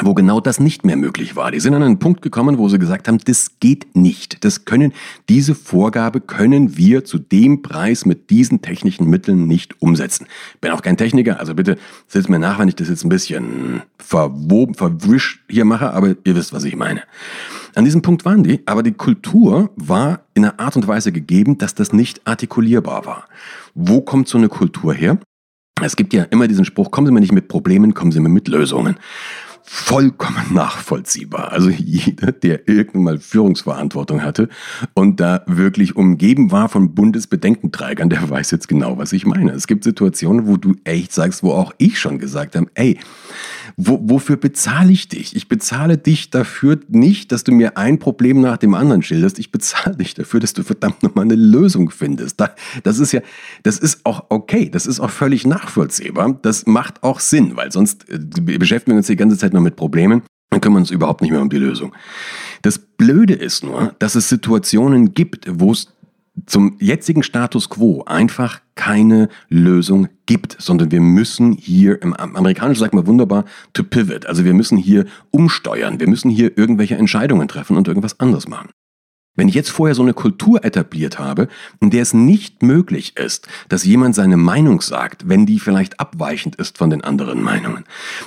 wo 0.00 0.14
genau 0.14 0.40
das 0.40 0.58
nicht 0.58 0.86
mehr 0.86 0.96
möglich 0.96 1.36
war. 1.36 1.50
Die 1.50 1.60
sind 1.60 1.74
an 1.74 1.82
einen 1.82 1.98
Punkt 1.98 2.22
gekommen, 2.22 2.56
wo 2.56 2.68
sie 2.68 2.78
gesagt 2.78 3.08
haben, 3.08 3.18
das 3.18 3.58
geht 3.60 3.94
nicht. 3.94 4.42
Das 4.42 4.64
können, 4.64 4.92
diese 5.28 5.54
Vorgabe 5.54 6.20
können 6.20 6.76
wir 6.78 7.04
zu 7.04 7.18
dem 7.18 7.60
Preis 7.60 8.06
mit 8.06 8.30
diesen 8.30 8.62
technischen 8.62 9.06
Mitteln 9.08 9.46
nicht 9.46 9.82
umsetzen. 9.82 10.26
Bin 10.62 10.70
auch 10.70 10.80
kein 10.80 10.96
Techniker, 10.96 11.38
also 11.38 11.54
bitte 11.54 11.76
setzt 12.08 12.30
mir 12.30 12.38
nach, 12.38 12.58
wenn 12.58 12.68
ich 12.68 12.76
das 12.76 12.88
jetzt 12.88 13.04
ein 13.04 13.10
bisschen 13.10 13.82
verwoben, 13.98 14.74
verwischt 14.74 15.40
hier 15.48 15.66
mache, 15.66 15.92
aber 15.92 16.16
ihr 16.24 16.34
wisst, 16.36 16.54
was 16.54 16.64
ich 16.64 16.74
meine. 16.74 17.02
An 17.74 17.84
diesem 17.84 18.00
Punkt 18.00 18.24
waren 18.24 18.42
die, 18.42 18.62
aber 18.66 18.82
die 18.82 18.92
Kultur 18.92 19.70
war 19.76 20.22
in 20.32 20.44
einer 20.44 20.58
Art 20.58 20.76
und 20.76 20.88
Weise 20.88 21.12
gegeben, 21.12 21.58
dass 21.58 21.74
das 21.74 21.92
nicht 21.92 22.26
artikulierbar 22.26 23.04
war. 23.04 23.28
Wo 23.74 24.00
kommt 24.00 24.28
so 24.28 24.38
eine 24.38 24.48
Kultur 24.48 24.94
her? 24.94 25.18
Es 25.82 25.96
gibt 25.96 26.14
ja 26.14 26.24
immer 26.24 26.48
diesen 26.48 26.64
Spruch, 26.64 26.90
kommen 26.90 27.06
Sie 27.06 27.12
mir 27.12 27.20
nicht 27.20 27.32
mit 27.32 27.48
Problemen, 27.48 27.92
kommen 27.92 28.12
Sie 28.12 28.20
mir 28.20 28.28
mit 28.28 28.48
Lösungen 28.48 28.96
vollkommen 29.64 30.52
nachvollziehbar. 30.52 31.52
Also 31.52 31.70
jeder, 31.70 32.32
der 32.32 32.68
irgendwann 32.68 33.02
mal 33.02 33.18
Führungsverantwortung 33.18 34.22
hatte 34.22 34.48
und 34.94 35.20
da 35.20 35.42
wirklich 35.46 35.96
umgeben 35.96 36.50
war 36.50 36.68
von 36.68 36.94
Bundesbedenkenträgern, 36.94 38.10
der 38.10 38.28
weiß 38.28 38.50
jetzt 38.50 38.68
genau, 38.68 38.98
was 38.98 39.12
ich 39.12 39.26
meine. 39.26 39.52
Es 39.52 39.66
gibt 39.66 39.84
Situationen, 39.84 40.46
wo 40.46 40.56
du 40.56 40.74
echt 40.84 41.12
sagst, 41.12 41.42
wo 41.42 41.52
auch 41.52 41.72
ich 41.78 41.98
schon 41.98 42.18
gesagt 42.18 42.56
habe, 42.56 42.66
ey, 42.74 42.98
wo, 43.76 43.98
wofür 44.02 44.36
bezahle 44.36 44.92
ich 44.92 45.08
dich? 45.08 45.34
Ich 45.36 45.48
bezahle 45.48 45.98
dich 45.98 46.30
dafür 46.30 46.78
nicht, 46.88 47.32
dass 47.32 47.44
du 47.44 47.52
mir 47.52 47.76
ein 47.76 47.98
Problem 47.98 48.40
nach 48.40 48.56
dem 48.56 48.74
anderen 48.74 49.02
schilderst. 49.02 49.38
Ich 49.38 49.50
bezahle 49.50 49.96
dich 49.96 50.14
dafür, 50.14 50.40
dass 50.40 50.52
du 50.52 50.62
verdammt 50.62 51.02
nochmal 51.02 51.24
eine 51.24 51.34
Lösung 51.34 51.90
findest. 51.90 52.42
Das 52.82 52.98
ist 52.98 53.12
ja, 53.12 53.20
das 53.62 53.78
ist 53.78 54.00
auch 54.04 54.26
okay. 54.28 54.68
Das 54.70 54.86
ist 54.86 55.00
auch 55.00 55.10
völlig 55.10 55.46
nachvollziehbar. 55.46 56.38
Das 56.42 56.66
macht 56.66 57.02
auch 57.02 57.20
Sinn, 57.20 57.56
weil 57.56 57.72
sonst 57.72 58.08
äh, 58.08 58.18
beschäftigen 58.18 58.92
wir 58.92 58.98
uns 58.98 59.06
die 59.06 59.16
ganze 59.16 59.38
Zeit 59.38 59.52
nur 59.52 59.62
mit 59.62 59.76
Problemen. 59.76 60.22
Dann 60.50 60.60
kümmern 60.60 60.76
wir 60.76 60.80
uns 60.80 60.90
überhaupt 60.90 61.22
nicht 61.22 61.30
mehr 61.30 61.40
um 61.40 61.48
die 61.48 61.58
Lösung. 61.58 61.94
Das 62.60 62.78
Blöde 62.78 63.34
ist 63.34 63.64
nur, 63.64 63.94
dass 63.98 64.14
es 64.14 64.28
Situationen 64.28 65.14
gibt, 65.14 65.46
wo 65.48 65.72
es 65.72 65.91
zum 66.46 66.76
jetzigen 66.80 67.22
Status 67.22 67.68
quo 67.68 68.04
einfach 68.04 68.60
keine 68.74 69.28
Lösung 69.48 70.08
gibt, 70.26 70.56
sondern 70.58 70.90
wir 70.90 71.00
müssen 71.00 71.52
hier, 71.52 72.00
im 72.02 72.14
Amerikanischen 72.14 72.80
sagt 72.80 72.94
man 72.94 73.06
wunderbar, 73.06 73.44
to 73.74 73.82
pivot. 73.82 74.26
Also 74.26 74.44
wir 74.44 74.54
müssen 74.54 74.78
hier 74.78 75.04
umsteuern, 75.30 76.00
wir 76.00 76.08
müssen 76.08 76.30
hier 76.30 76.56
irgendwelche 76.56 76.96
Entscheidungen 76.96 77.48
treffen 77.48 77.76
und 77.76 77.86
irgendwas 77.86 78.18
anderes 78.18 78.48
machen. 78.48 78.70
Wenn 79.34 79.48
ich 79.48 79.54
jetzt 79.54 79.70
vorher 79.70 79.94
so 79.94 80.02
eine 80.02 80.12
Kultur 80.12 80.62
etabliert 80.62 81.18
habe, 81.18 81.48
in 81.80 81.88
der 81.88 82.02
es 82.02 82.12
nicht 82.12 82.62
möglich 82.62 83.16
ist, 83.16 83.48
dass 83.70 83.84
jemand 83.84 84.14
seine 84.14 84.36
Meinung 84.36 84.82
sagt, 84.82 85.26
wenn 85.26 85.46
die 85.46 85.58
vielleicht 85.58 86.00
abweichend 86.00 86.56
ist 86.56 86.76
von 86.76 86.90
den 86.90 87.02
anderen 87.02 87.42
Meinungen, 87.42 87.84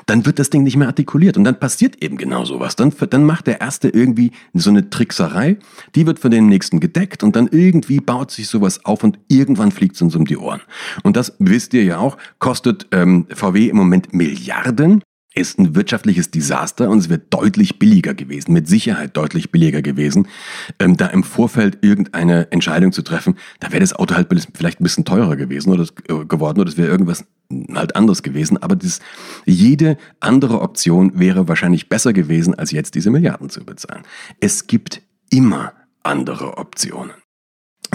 dann 0.07 0.25
wird 0.25 0.39
das 0.39 0.49
Ding 0.49 0.63
nicht 0.63 0.77
mehr 0.77 0.87
artikuliert 0.87 1.37
und 1.37 1.43
dann 1.43 1.59
passiert 1.59 2.01
eben 2.03 2.17
genau 2.17 2.43
sowas. 2.43 2.75
Dann, 2.75 2.91
dann 3.11 3.23
macht 3.23 3.45
der 3.45 3.61
Erste 3.61 3.89
irgendwie 3.89 4.31
so 4.53 4.71
eine 4.71 4.89
Trickserei, 4.89 5.57
die 5.93 6.07
wird 6.07 6.17
von 6.17 6.31
dem 6.31 6.47
Nächsten 6.47 6.79
gedeckt 6.79 7.21
und 7.21 7.35
dann 7.35 7.49
irgendwie 7.51 7.99
baut 7.99 8.31
sich 8.31 8.47
sowas 8.47 8.83
auf 8.83 9.03
und 9.03 9.19
irgendwann 9.27 9.71
fliegt 9.71 9.95
es 9.95 10.01
uns 10.01 10.15
um 10.15 10.25
die 10.25 10.37
Ohren. 10.37 10.61
Und 11.03 11.17
das 11.17 11.35
wisst 11.37 11.75
ihr 11.75 11.83
ja 11.83 11.99
auch, 11.99 12.17
kostet 12.39 12.87
ähm, 12.91 13.27
VW 13.29 13.67
im 13.67 13.77
Moment 13.77 14.11
Milliarden 14.13 15.03
ist 15.35 15.59
ein 15.59 15.75
wirtschaftliches 15.75 16.31
Desaster 16.31 16.89
und 16.89 16.99
es 16.99 17.09
wäre 17.09 17.19
deutlich 17.19 17.77
billiger 17.77 18.13
gewesen, 18.13 18.53
mit 18.53 18.67
Sicherheit 18.67 19.15
deutlich 19.17 19.51
billiger 19.51 19.81
gewesen, 19.81 20.27
ähm, 20.79 20.97
da 20.97 21.07
im 21.07 21.23
Vorfeld 21.23 21.79
irgendeine 21.81 22.51
Entscheidung 22.51 22.91
zu 22.91 23.01
treffen. 23.01 23.35
Da 23.59 23.71
wäre 23.71 23.81
das 23.81 23.93
Auto 23.93 24.15
halt 24.15 24.27
vielleicht 24.53 24.79
ein 24.79 24.83
bisschen 24.83 25.05
teurer 25.05 25.35
gewesen 25.35 25.71
oder 25.71 25.83
äh, 26.07 26.25
geworden 26.25 26.59
oder 26.59 26.69
es 26.69 26.77
wäre 26.77 26.87
irgendwas 26.87 27.25
halt 27.73 27.95
anderes 27.95 28.23
gewesen. 28.23 28.57
Aber 28.61 28.75
das, 28.75 28.99
jede 29.45 29.97
andere 30.19 30.61
Option 30.61 31.19
wäre 31.19 31.47
wahrscheinlich 31.47 31.89
besser 31.89 32.13
gewesen, 32.13 32.55
als 32.55 32.71
jetzt 32.71 32.95
diese 32.95 33.11
Milliarden 33.11 33.49
zu 33.49 33.63
bezahlen. 33.65 34.03
Es 34.39 34.67
gibt 34.67 35.01
immer 35.29 35.73
andere 36.03 36.57
Optionen. 36.57 37.24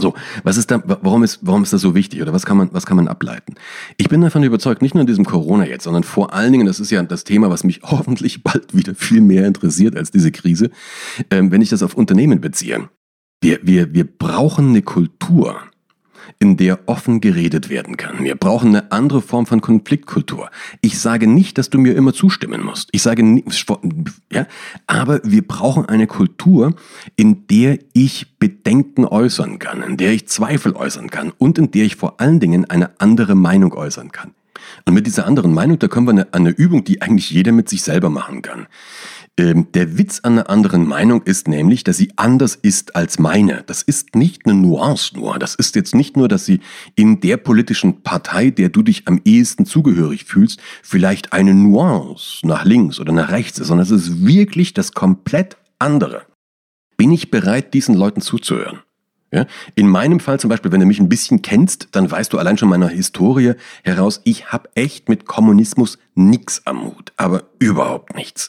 So, 0.01 0.15
was 0.43 0.57
ist 0.57 0.71
da, 0.71 0.83
warum 0.85 1.23
ist, 1.23 1.41
warum 1.43 1.63
ist 1.63 1.73
das 1.73 1.81
so 1.81 1.95
wichtig 1.95 2.23
oder 2.23 2.33
was 2.33 2.47
kann 2.47 2.57
man, 2.57 2.71
was 2.73 2.87
kann 2.87 2.97
man 2.97 3.09
ableiten? 3.09 3.55
Ich 3.97 4.09
bin 4.09 4.21
davon 4.21 4.43
überzeugt, 4.43 4.83
nicht 4.83 4.95
nur 4.95 5.03
in 5.03 5.07
diesem 5.07 5.25
Corona 5.25 5.67
jetzt, 5.67 5.85
sondern 5.85 6.05
vor 6.05 6.35
allen 6.35 6.53
Dingen, 6.53 6.67
das 6.67 6.81
ist 6.81 6.91
ja 6.91 7.03
das 7.03 7.25
Thema, 7.25 7.51
was 7.51 7.65
mich 7.65 7.81
hoffentlich 7.85 8.43
bald 8.43 8.75
wieder 8.75 8.95
viel 8.95 9.21
mehr 9.21 9.47
interessiert 9.47 9.97
als 9.97 10.11
diese 10.11 10.33
Krise, 10.33 10.71
ähm, 11.31 11.51
wenn 11.51 11.63
ich 11.63 11.71
das 11.71 11.83
auf 11.83 11.95
Unternehmen 11.95 12.41
beziehe. 12.41 12.89
Wir, 13.43 13.61
wir, 13.63 13.95
wir 13.95 14.05
brauchen 14.05 14.71
eine 14.71 14.83
Kultur, 14.83 15.63
in 16.39 16.57
der 16.57 16.81
offen 16.87 17.21
geredet 17.21 17.69
werden 17.69 17.97
kann. 17.97 18.23
Wir 18.25 18.35
brauchen 18.35 18.69
eine 18.69 18.93
andere 18.93 19.23
Form 19.23 19.47
von 19.47 19.61
Konfliktkultur. 19.61 20.51
Ich 20.81 20.99
sage 20.99 21.27
nicht, 21.27 21.59
dass 21.59 21.71
du 21.71 21.79
mir 21.79 21.97
immer 21.97 22.13
zustimmen 22.13 22.63
musst. 22.63 22.89
Ich 22.93 23.03
sage 23.03 23.43
ja, 24.33 24.47
aber 24.87 25.21
wir 25.25 25.47
brauchen 25.47 25.87
eine 25.87 26.07
Kultur, 26.07 26.75
in 27.17 27.47
der 27.49 27.79
ich 27.93 28.39
Bedenken 28.39 29.05
äußern 29.05 29.59
kann, 29.59 29.83
in 29.83 29.97
der 29.97 30.13
ich 30.13 30.29
Zweifel 30.29 30.75
äußern 30.75 31.11
kann 31.11 31.33
und 31.37 31.59
in 31.59 31.71
der 31.71 31.85
ich 31.85 31.97
vor 31.97 32.21
allen 32.21 32.41
Dingen 32.41 32.65
eine 32.65 33.01
andere 33.01 33.35
Meinung 33.35 33.75
äußern 33.75 34.13
kann. 34.13 34.33
Und 34.85 34.95
mit 34.95 35.07
dieser 35.07 35.27
anderen 35.27 35.53
Meinung, 35.53 35.79
da 35.79 35.89
kommen 35.89 36.07
wir 36.07 36.23
an 36.23 36.29
eine 36.33 36.51
Übung, 36.51 36.85
die 36.85 37.03
eigentlich 37.03 37.31
jeder 37.31 37.53
mit 37.53 37.69
sich 37.69 37.83
selber 37.83 38.11
machen 38.11 38.43
kann. 38.43 38.67
Ähm, 39.41 39.73
der 39.73 39.97
Witz 39.97 40.21
an 40.23 40.35
einer 40.35 40.51
anderen 40.51 40.87
Meinung 40.87 41.23
ist 41.23 41.49
nämlich, 41.49 41.83
dass 41.83 41.97
sie 41.97 42.13
anders 42.17 42.57
ist 42.57 42.95
als 42.95 43.19
meine. 43.19 43.65
Das 43.67 43.81
ist 43.81 44.15
nicht 44.15 44.45
eine 44.45 44.53
Nuance 44.53 45.17
nur. 45.17 45.39
Das 45.39 45.55
ist 45.55 45.75
jetzt 45.77 45.95
nicht 45.95 46.15
nur, 46.15 46.29
dass 46.29 46.45
sie 46.45 46.61
in 46.95 47.21
der 47.21 47.39
politischen 47.39 48.03
Partei, 48.03 48.51
der 48.51 48.69
du 48.69 48.83
dich 48.83 49.09
am 49.09 49.23
ehesten 49.25 49.65
zugehörig 49.65 50.27
fühlst, 50.27 50.61
vielleicht 50.83 51.33
eine 51.33 51.55
Nuance 51.55 52.47
nach 52.47 52.67
links 52.67 53.01
oder 53.01 53.13
nach 53.13 53.31
rechts 53.31 53.59
ist, 53.59 53.69
sondern 53.69 53.87
es 53.87 53.91
ist 53.91 54.27
wirklich 54.27 54.75
das 54.75 54.93
komplett 54.93 55.57
andere. 55.79 56.27
Bin 56.99 57.11
ich 57.11 57.31
bereit, 57.31 57.73
diesen 57.73 57.95
Leuten 57.95 58.21
zuzuhören? 58.21 58.81
Ja? 59.33 59.47
In 59.75 59.89
meinem 59.89 60.21
Fall 60.21 60.41
zum 60.41 60.51
Beispiel, 60.51 60.73
wenn 60.73 60.81
du 60.81 60.87
mich 60.87 61.01
ein 61.01 61.09
bisschen 61.09 61.43
kennst, 61.43 61.89
dann 61.93 62.11
weißt 62.11 62.33
du 62.33 62.39
allein 62.39 62.59
schon 62.59 62.69
meiner 62.69 62.89
Historie 62.89 63.55
heraus, 63.85 64.21
ich 64.25 64.53
habe 64.53 64.69
echt 64.75 65.09
mit 65.09 65.27
Kommunismus 65.27 65.99
nichts 66.15 66.67
am 66.67 66.85
Hut, 66.85 67.13
aber 67.17 67.45
überhaupt 67.59 68.15
nichts. 68.15 68.49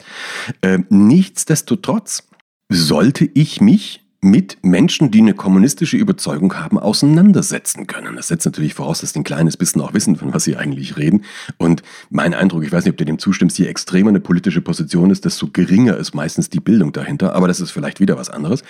Ähm, 0.61 0.85
nichtsdestotrotz 0.89 2.27
sollte 2.69 3.29
ich 3.33 3.61
mich 3.61 4.00
mit 4.23 4.59
Menschen, 4.61 5.09
die 5.09 5.17
eine 5.17 5.33
kommunistische 5.33 5.97
Überzeugung 5.97 6.55
haben, 6.55 6.77
auseinandersetzen 6.77 7.87
können. 7.87 8.15
Das 8.15 8.27
setzt 8.27 8.45
natürlich 8.45 8.75
voraus, 8.75 9.01
dass 9.01 9.13
die 9.13 9.19
ein 9.19 9.23
kleines 9.23 9.57
bisschen 9.57 9.81
auch 9.81 9.95
wissen, 9.95 10.15
von 10.15 10.31
was 10.31 10.43
sie 10.43 10.55
eigentlich 10.57 10.95
reden. 10.95 11.25
Und 11.57 11.81
mein 12.11 12.35
Eindruck, 12.35 12.63
ich 12.63 12.71
weiß 12.71 12.85
nicht, 12.85 12.91
ob 12.91 12.97
du 12.97 13.05
dem 13.05 13.17
zustimmst, 13.17 13.57
je 13.57 13.65
extremer 13.65 14.09
eine 14.09 14.19
politische 14.19 14.61
Position 14.61 15.09
ist, 15.09 15.25
desto 15.25 15.47
geringer 15.47 15.97
ist 15.97 16.13
meistens 16.13 16.51
die 16.51 16.59
Bildung 16.59 16.91
dahinter. 16.91 17.33
Aber 17.33 17.47
das 17.47 17.59
ist 17.59 17.71
vielleicht 17.71 17.99
wieder 17.99 18.15
was 18.15 18.29
anderes. 18.29 18.63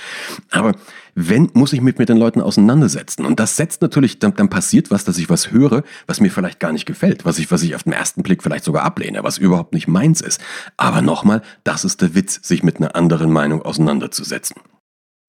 Aber 0.52 0.72
wenn, 1.16 1.50
muss 1.54 1.74
ich 1.74 1.82
mich 1.82 1.98
mit 1.98 2.08
den 2.08 2.16
Leuten 2.16 2.40
auseinandersetzen. 2.40 3.26
Und 3.26 3.42
das 3.42 3.58
setzt 3.58 3.82
natürlich, 3.82 4.20
dann, 4.20 4.34
dann 4.34 4.50
passiert 4.50 4.90
was, 4.90 5.04
dass 5.04 5.18
ich 5.18 5.30
was 5.30 5.52
höre, 5.52 5.84
was 6.08 6.22
mir 6.22 6.32
vielleicht 6.32 6.62
gar 6.62 6.72
nicht 6.72 6.86
gefällt, 6.86 7.26
was 7.26 7.40
ich, 7.40 7.52
was 7.52 7.62
ich 7.62 7.76
auf 7.76 7.84
den 7.84 7.92
ersten 7.92 8.24
Blick 8.24 8.42
vielleicht 8.42 8.64
sogar 8.64 8.84
ablehne, 8.84 9.26
was 9.26 9.38
überhaupt 9.38 9.74
nicht 9.74 9.90
meins 9.90 10.22
ist. 10.22 10.40
Aber 10.78 11.02
nochmal, 11.02 11.42
das 11.66 11.84
ist 11.84 12.02
der 12.02 12.16
Witz, 12.16 12.40
sich 12.42 12.64
mit 12.64 12.78
einer 12.78 12.96
anderen 12.96 13.34
Meinung 13.34 13.62
auseinanderzusetzen 13.62 14.56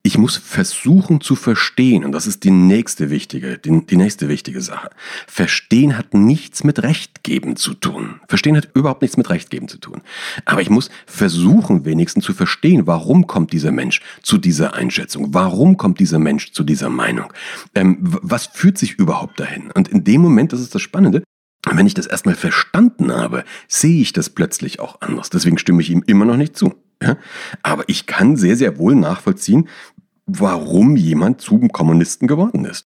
ich 0.04 0.18
muss 0.18 0.37
versuchen 0.37 1.21
zu 1.21 1.37
verstehen, 1.37 2.04
und 2.04 2.11
das 2.11 2.26
ist 2.26 2.42
die 2.42 2.50
nächste 2.50 3.11
wichtige, 3.11 3.56
die, 3.59 3.87
die, 3.87 3.97
nächste 3.97 4.28
wichtige 4.28 4.61
Sache. 4.61 4.90
Verstehen 5.28 5.97
hat 5.97 6.12
nichts 6.12 6.64
mit 6.64 6.82
Recht 6.82 7.23
geben 7.23 7.54
zu 7.54 7.75
tun. 7.75 8.21
Verstehen 8.26 8.56
hat 8.56 8.71
überhaupt 8.75 9.02
nichts 9.02 9.16
mit 9.16 9.30
Recht 9.30 9.50
geben 9.50 9.68
zu 9.68 9.78
tun. 9.78 10.02
Aber 10.44 10.61
ich 10.61 10.71
muss 10.71 10.90
versuchen, 11.06 11.85
wenigstens 11.85 12.25
zu 12.25 12.35
verstehen, 12.35 12.88
warum 12.88 13.28
kommt 13.28 13.52
dieser 13.52 13.71
Mensch 13.71 14.00
zu 14.23 14.38
dieser 14.38 14.75
Einschätzung? 14.75 15.35
Warum 15.35 15.76
kommt 15.76 16.00
dieser 16.00 16.18
Mensch 16.18 16.50
zu 16.50 16.64
dieser 16.64 16.90
Meinung? 16.90 17.32
Ähm, 17.76 17.99
was 18.00 18.47
führt 18.47 18.78
sich 18.78 18.99
überhaupt 18.99 19.38
dahin? 19.38 19.71
Und 19.71 19.87
in 19.87 20.02
dem 20.02 20.21
Moment, 20.21 20.52
das 20.52 20.61
ist 20.61 20.75
das 20.75 20.82
Spannende, 20.82 21.23
wenn 21.71 21.87
ich 21.87 21.95
das 21.95 22.07
erstmal 22.07 22.35
verstanden 22.35 23.12
habe, 23.12 23.45
sehe 23.69 24.02
ich 24.02 24.12
das 24.12 24.31
plötzlich 24.31 24.81
auch 24.81 25.00
anders. 25.00 25.31
Deswegen 25.31 25.59
stimme 25.59 25.83
ich 25.83 25.90
ihm 25.90 26.02
immer 26.07 26.25
noch 26.25 26.37
nicht 26.37 26.57
zu. 26.57 26.75
Ja? 27.02 27.16
Aber 27.62 27.85
ich 27.88 28.07
kann 28.07 28.37
sehr, 28.37 28.57
sehr 28.57 28.78
wohl 28.78 28.95
nachvollziehen, 28.95 29.69
warum 30.26 30.97
jemand 30.97 31.40
zum 31.40 31.71
Kommunisten 31.71 32.26
geworden 32.26 32.64
ist. 32.64 32.87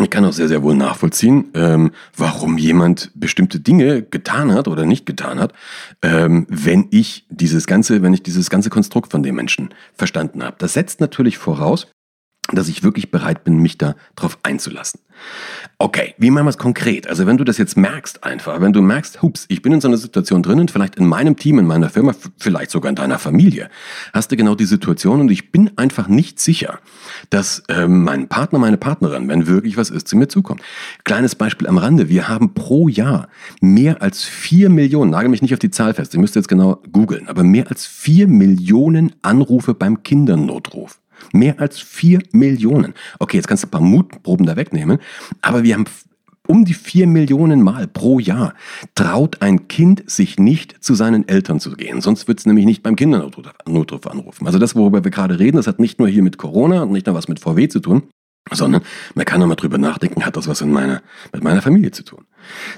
Ich 0.00 0.10
kann 0.10 0.24
auch 0.24 0.32
sehr, 0.32 0.48
sehr 0.48 0.64
wohl 0.64 0.74
nachvollziehen, 0.74 1.50
ähm, 1.54 1.92
warum 2.16 2.58
jemand 2.58 3.12
bestimmte 3.14 3.60
Dinge 3.60 4.02
getan 4.02 4.52
hat 4.52 4.66
oder 4.66 4.86
nicht 4.86 5.06
getan 5.06 5.38
hat, 5.38 5.52
ähm, 6.02 6.46
wenn 6.48 6.88
ich 6.90 7.26
dieses 7.30 7.68
ganze, 7.68 8.02
wenn 8.02 8.12
ich 8.12 8.24
dieses 8.24 8.50
ganze 8.50 8.70
Konstrukt 8.70 9.12
von 9.12 9.22
dem 9.22 9.36
Menschen 9.36 9.68
verstanden 9.92 10.42
habe. 10.42 10.56
Das 10.58 10.72
setzt 10.72 11.00
natürlich 11.00 11.38
voraus, 11.38 11.86
dass 12.52 12.68
ich 12.68 12.82
wirklich 12.82 13.10
bereit 13.10 13.44
bin, 13.44 13.58
mich 13.58 13.78
da 13.78 13.94
drauf 14.16 14.38
einzulassen. 14.42 15.00
Okay, 15.78 16.14
wie 16.18 16.30
machen 16.30 16.46
wir 16.46 16.50
es 16.50 16.58
konkret? 16.58 17.08
Also 17.08 17.26
wenn 17.26 17.36
du 17.36 17.44
das 17.44 17.58
jetzt 17.58 17.76
merkst 17.76 18.24
einfach, 18.24 18.60
wenn 18.60 18.72
du 18.72 18.82
merkst, 18.82 19.22
hups, 19.22 19.44
ich 19.48 19.62
bin 19.62 19.72
in 19.72 19.80
so 19.80 19.88
einer 19.88 19.96
Situation 19.96 20.42
drin 20.42 20.60
und 20.60 20.70
vielleicht 20.70 20.96
in 20.96 21.06
meinem 21.06 21.36
Team, 21.36 21.58
in 21.58 21.66
meiner 21.66 21.88
Firma, 21.88 22.14
vielleicht 22.38 22.70
sogar 22.70 22.90
in 22.90 22.96
deiner 22.96 23.18
Familie, 23.18 23.70
hast 24.12 24.30
du 24.30 24.36
genau 24.36 24.54
die 24.54 24.64
Situation 24.64 25.20
und 25.20 25.30
ich 25.30 25.52
bin 25.52 25.70
einfach 25.76 26.08
nicht 26.08 26.40
sicher, 26.40 26.78
dass 27.30 27.62
ähm, 27.68 28.04
mein 28.04 28.28
Partner, 28.28 28.58
meine 28.58 28.76
Partnerin, 28.76 29.28
wenn 29.28 29.46
wirklich 29.46 29.76
was 29.76 29.90
ist, 29.90 30.08
zu 30.08 30.16
mir 30.16 30.28
zukommt. 30.28 30.62
Kleines 31.04 31.34
Beispiel 31.34 31.66
am 31.66 31.78
Rande, 31.78 32.08
wir 32.08 32.28
haben 32.28 32.54
pro 32.54 32.88
Jahr 32.88 33.28
mehr 33.60 34.02
als 34.02 34.24
vier 34.24 34.68
Millionen, 34.68 35.10
nagel 35.10 35.28
mich 35.28 35.42
nicht 35.42 35.54
auf 35.54 35.60
die 35.60 35.70
Zahl 35.70 35.94
fest, 35.94 36.14
ihr 36.14 36.20
müsst 36.20 36.34
jetzt 36.34 36.48
genau 36.48 36.82
googeln, 36.92 37.28
aber 37.28 37.42
mehr 37.42 37.68
als 37.68 37.86
vier 37.86 38.28
Millionen 38.28 39.12
Anrufe 39.22 39.74
beim 39.74 40.02
Kindernotruf. 40.02 40.98
Mehr 41.32 41.60
als 41.60 41.80
vier 41.80 42.20
Millionen. 42.32 42.94
Okay, 43.18 43.36
jetzt 43.36 43.48
kannst 43.48 43.64
du 43.64 43.68
ein 43.68 43.70
paar 43.70 43.80
Mutproben 43.80 44.46
da 44.46 44.56
wegnehmen, 44.56 44.98
aber 45.40 45.62
wir 45.62 45.74
haben 45.74 45.84
um 46.46 46.64
die 46.64 46.74
vier 46.74 47.06
Millionen 47.06 47.62
Mal 47.62 47.86
pro 47.86 48.18
Jahr 48.18 48.54
traut 48.94 49.40
ein 49.40 49.66
Kind 49.68 50.02
sich 50.10 50.38
nicht 50.38 50.84
zu 50.84 50.94
seinen 50.94 51.26
Eltern 51.26 51.58
zu 51.58 51.72
gehen. 51.72 52.00
Sonst 52.02 52.28
wird 52.28 52.38
es 52.38 52.46
nämlich 52.46 52.66
nicht 52.66 52.82
beim 52.82 52.96
Kindernotruf 52.96 54.06
anrufen. 54.06 54.46
Also 54.46 54.58
das, 54.58 54.76
worüber 54.76 55.04
wir 55.04 55.10
gerade 55.10 55.38
reden, 55.38 55.56
das 55.56 55.66
hat 55.66 55.78
nicht 55.78 55.98
nur 55.98 56.08
hier 56.08 56.22
mit 56.22 56.36
Corona 56.36 56.82
und 56.82 56.92
nicht 56.92 57.06
nur 57.06 57.14
was 57.14 57.28
mit 57.28 57.40
VW 57.40 57.68
zu 57.68 57.80
tun, 57.80 58.02
sondern 58.50 58.82
man 59.14 59.24
kann 59.24 59.40
nochmal 59.40 59.56
drüber 59.56 59.78
nachdenken, 59.78 60.24
hat 60.24 60.36
das 60.36 60.48
was 60.48 60.60
in 60.60 60.70
meiner, 60.70 61.02
mit 61.32 61.42
meiner 61.42 61.62
Familie 61.62 61.90
zu 61.92 62.04
tun. 62.04 62.24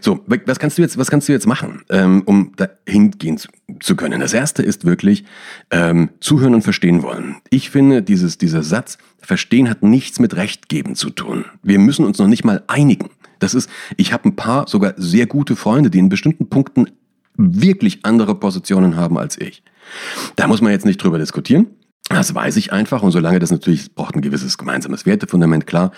So, 0.00 0.24
was 0.26 0.60
kannst 0.60 0.78
du 0.78 0.82
jetzt, 0.82 0.96
was 0.96 1.10
kannst 1.10 1.28
du 1.28 1.32
jetzt 1.32 1.46
machen, 1.46 1.82
ähm, 1.88 2.22
um 2.24 2.52
dahin 2.56 3.10
gehen 3.12 3.36
zu, 3.36 3.48
zu, 3.80 3.96
können? 3.96 4.20
Das 4.20 4.32
erste 4.32 4.62
ist 4.62 4.84
wirklich 4.84 5.24
ähm, 5.72 6.10
zuhören 6.20 6.54
und 6.54 6.62
verstehen 6.62 7.02
wollen. 7.02 7.36
Ich 7.50 7.70
finde, 7.70 8.02
dieses, 8.02 8.38
dieser 8.38 8.62
Satz, 8.62 8.98
verstehen 9.20 9.68
hat 9.68 9.82
nichts 9.82 10.20
mit 10.20 10.36
Recht 10.36 10.68
geben 10.68 10.94
zu 10.94 11.10
tun. 11.10 11.46
Wir 11.64 11.80
müssen 11.80 12.04
uns 12.04 12.18
noch 12.18 12.28
nicht 12.28 12.44
mal 12.44 12.62
einigen. 12.68 13.10
Das 13.40 13.54
ist, 13.54 13.68
ich 13.96 14.12
habe 14.12 14.28
ein 14.28 14.36
paar 14.36 14.68
sogar 14.68 14.94
sehr 14.96 15.26
gute 15.26 15.56
Freunde, 15.56 15.90
die 15.90 15.98
in 15.98 16.08
bestimmten 16.08 16.48
Punkten 16.48 16.90
wirklich 17.36 18.04
andere 18.04 18.36
Positionen 18.36 18.96
haben 18.96 19.18
als 19.18 19.38
ich. 19.38 19.62
Da 20.36 20.46
muss 20.46 20.60
man 20.60 20.72
jetzt 20.72 20.86
nicht 20.86 21.02
drüber 21.02 21.18
diskutieren. 21.18 21.66
Das 22.08 22.34
weiß 22.34 22.56
ich 22.56 22.72
einfach 22.72 23.02
und 23.02 23.10
solange 23.10 23.40
das 23.40 23.50
natürlich 23.50 23.94
braucht 23.94 24.14
ein 24.14 24.20
gewisses 24.20 24.58
gemeinsames 24.58 25.06
Wertefundament, 25.06 25.66
klar. 25.66 25.90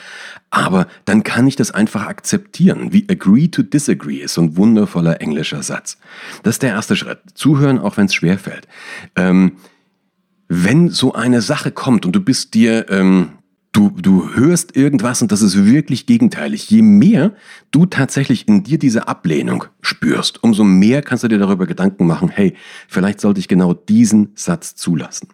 Aber 0.50 0.87
dann 1.05 1.23
kann 1.23 1.47
ich 1.47 1.57
das 1.57 1.71
einfach 1.71 2.07
akzeptieren. 2.07 2.93
Wie 2.93 3.07
agree 3.11 3.49
to 3.49 3.62
disagree 3.62 4.19
ist 4.19 4.35
so 4.35 4.41
ein 4.41 4.57
wundervoller 4.57 5.21
englischer 5.21 5.62
Satz. 5.62 5.99
Das 6.43 6.57
ist 6.57 6.62
der 6.62 6.71
erste 6.71 6.97
Schritt. 6.97 7.21
Zuhören, 7.35 7.79
auch 7.79 7.99
wenn 7.99 8.07
es 8.07 8.15
schwerfällt. 8.15 8.67
Ähm, 9.17 9.53
wenn 10.49 10.88
so 10.88 11.12
eine 11.12 11.43
Sache 11.43 11.73
kommt 11.73 12.07
und 12.07 12.12
du 12.12 12.21
bist 12.21 12.55
dir, 12.55 12.87
ähm, 12.88 13.33
du, 13.73 13.91
du 13.91 14.35
hörst 14.35 14.75
irgendwas 14.77 15.21
und 15.21 15.31
das 15.31 15.43
ist 15.43 15.67
wirklich 15.67 16.07
gegenteilig. 16.07 16.71
Je 16.71 16.81
mehr 16.81 17.35
du 17.71 17.85
tatsächlich 17.85 18.49
in 18.49 18.65
dir 18.65 18.79
diese 18.79 19.09
Ablehnung 19.09 19.65
spürst, 19.83 20.43
umso 20.43 20.65
mehr 20.65 21.03
kannst 21.03 21.23
du 21.23 21.29
dir 21.29 21.38
darüber 21.38 21.67
Gedanken 21.67 22.07
machen, 22.07 22.31
hey, 22.31 22.55
vielleicht 22.88 23.21
sollte 23.21 23.41
ich 23.41 23.49
genau 23.49 23.75
diesen 23.75 24.33
Satz 24.35 24.75
zulassen. 24.75 25.29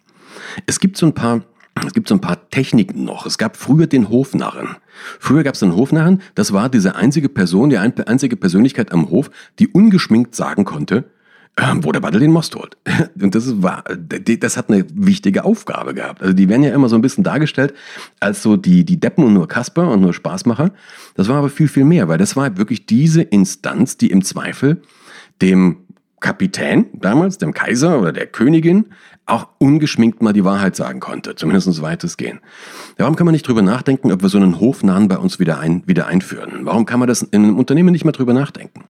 Es 0.66 0.80
gibt 0.80 0.96
so 0.96 1.06
ein 1.06 1.14
paar 1.14 1.42
es 1.86 1.92
gibt 1.92 2.08
so 2.08 2.14
ein 2.14 2.20
paar 2.20 2.48
Techniken 2.50 3.04
noch. 3.04 3.26
Es 3.26 3.36
gab 3.36 3.56
früher 3.56 3.86
den 3.86 4.08
Hofnarren. 4.08 4.76
Früher 5.18 5.42
gab 5.42 5.54
es 5.54 5.60
den 5.60 5.74
Hofnarren, 5.74 6.22
das 6.34 6.52
war 6.52 6.68
diese 6.68 6.94
einzige 6.94 7.28
Person, 7.28 7.68
die 7.68 7.78
einzige 7.78 8.36
Persönlichkeit 8.36 8.92
am 8.92 9.10
Hof, 9.10 9.30
die 9.58 9.68
ungeschminkt 9.68 10.34
sagen 10.36 10.64
konnte, 10.64 11.10
ähm, 11.56 11.84
wo 11.84 11.92
der 11.92 12.00
Battle 12.00 12.20
den 12.20 12.32
Most 12.32 12.54
holt. 12.56 12.76
Und 13.20 13.34
das 13.34 13.62
war, 13.62 13.84
das 13.84 14.56
hat 14.56 14.70
eine 14.70 14.84
wichtige 14.92 15.44
Aufgabe 15.44 15.94
gehabt. 15.94 16.22
Also 16.22 16.32
die 16.32 16.48
werden 16.48 16.62
ja 16.62 16.74
immer 16.74 16.88
so 16.88 16.96
ein 16.96 17.02
bisschen 17.02 17.24
dargestellt 17.24 17.74
als 18.20 18.42
so 18.42 18.56
die, 18.56 18.84
die 18.84 18.98
Deppen 18.98 19.24
und 19.24 19.34
nur 19.34 19.48
Kasper 19.48 19.88
und 19.90 20.00
nur 20.00 20.14
Spaßmacher. 20.14 20.72
Das 21.14 21.28
war 21.28 21.36
aber 21.36 21.48
viel, 21.48 21.68
viel 21.68 21.84
mehr, 21.84 22.08
weil 22.08 22.18
das 22.18 22.36
war 22.36 22.56
wirklich 22.56 22.86
diese 22.86 23.22
Instanz, 23.22 23.96
die 23.96 24.10
im 24.10 24.24
Zweifel 24.24 24.82
dem 25.42 25.83
Kapitän 26.24 26.86
damals, 26.94 27.36
dem 27.36 27.52
Kaiser 27.52 28.00
oder 28.00 28.10
der 28.10 28.26
Königin, 28.26 28.86
auch 29.26 29.48
ungeschminkt 29.58 30.22
mal 30.22 30.32
die 30.32 30.42
Wahrheit 30.42 30.74
sagen 30.74 30.98
konnte, 30.98 31.34
zumindest 31.34 31.82
weitestgehend. 31.82 32.40
Warum 32.96 33.14
kann 33.14 33.26
man 33.26 33.32
nicht 33.32 33.46
drüber 33.46 33.60
nachdenken, 33.60 34.10
ob 34.10 34.22
wir 34.22 34.30
so 34.30 34.38
einen 34.38 34.58
Hofnahen 34.58 35.06
bei 35.06 35.18
uns 35.18 35.38
wieder, 35.38 35.58
ein, 35.58 35.82
wieder 35.86 36.06
einführen? 36.06 36.60
Warum 36.62 36.86
kann 36.86 36.98
man 36.98 37.08
das 37.08 37.20
in 37.20 37.44
einem 37.44 37.58
Unternehmen 37.58 37.92
nicht 37.92 38.06
mal 38.06 38.12
drüber 38.12 38.32
nachdenken? 38.32 38.84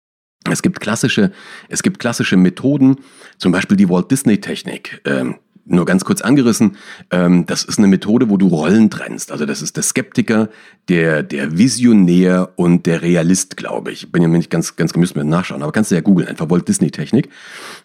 Es 0.49 0.63
gibt 0.63 0.79
klassische, 0.79 1.33
es 1.69 1.83
gibt 1.83 1.99
klassische 1.99 2.37
Methoden, 2.37 2.99
zum 3.39 3.51
Beispiel 3.51 3.77
die 3.77 3.89
Walt 3.89 4.13
Disney 4.13 4.39
Technik. 4.41 5.01
Ähm, 5.05 5.35
nur 5.67 5.85
ganz 5.87 6.05
kurz 6.05 6.21
angerissen, 6.21 6.77
ähm, 7.11 7.47
das 7.47 7.65
ist 7.65 7.79
eine 7.79 7.87
Methode, 7.87 8.29
wo 8.29 8.37
du 8.37 8.49
Rollen 8.49 8.91
trennst. 8.91 9.33
Also 9.33 9.47
das 9.47 9.63
ist 9.63 9.77
der 9.77 9.83
Skeptiker, 9.83 10.49
der, 10.89 11.23
der 11.23 11.57
Visionär 11.57 12.51
und 12.57 12.87
der 12.87 13.03
Realist, 13.03 13.57
glaube 13.57 13.91
ich. 13.91 14.13
Bin 14.13 14.23
ja 14.23 14.29
nicht 14.29 14.51
ganz, 14.51 14.77
ganz 14.77 14.93
gemüßt 14.93 15.17
mit 15.17 15.27
nachschauen, 15.27 15.63
aber 15.63 15.73
kannst 15.73 15.91
du 15.91 15.95
ja 15.95 16.03
googeln, 16.03 16.29
einfach 16.29 16.51
Walt 16.51 16.69
Disney 16.69 16.91
Technik. 16.91 17.31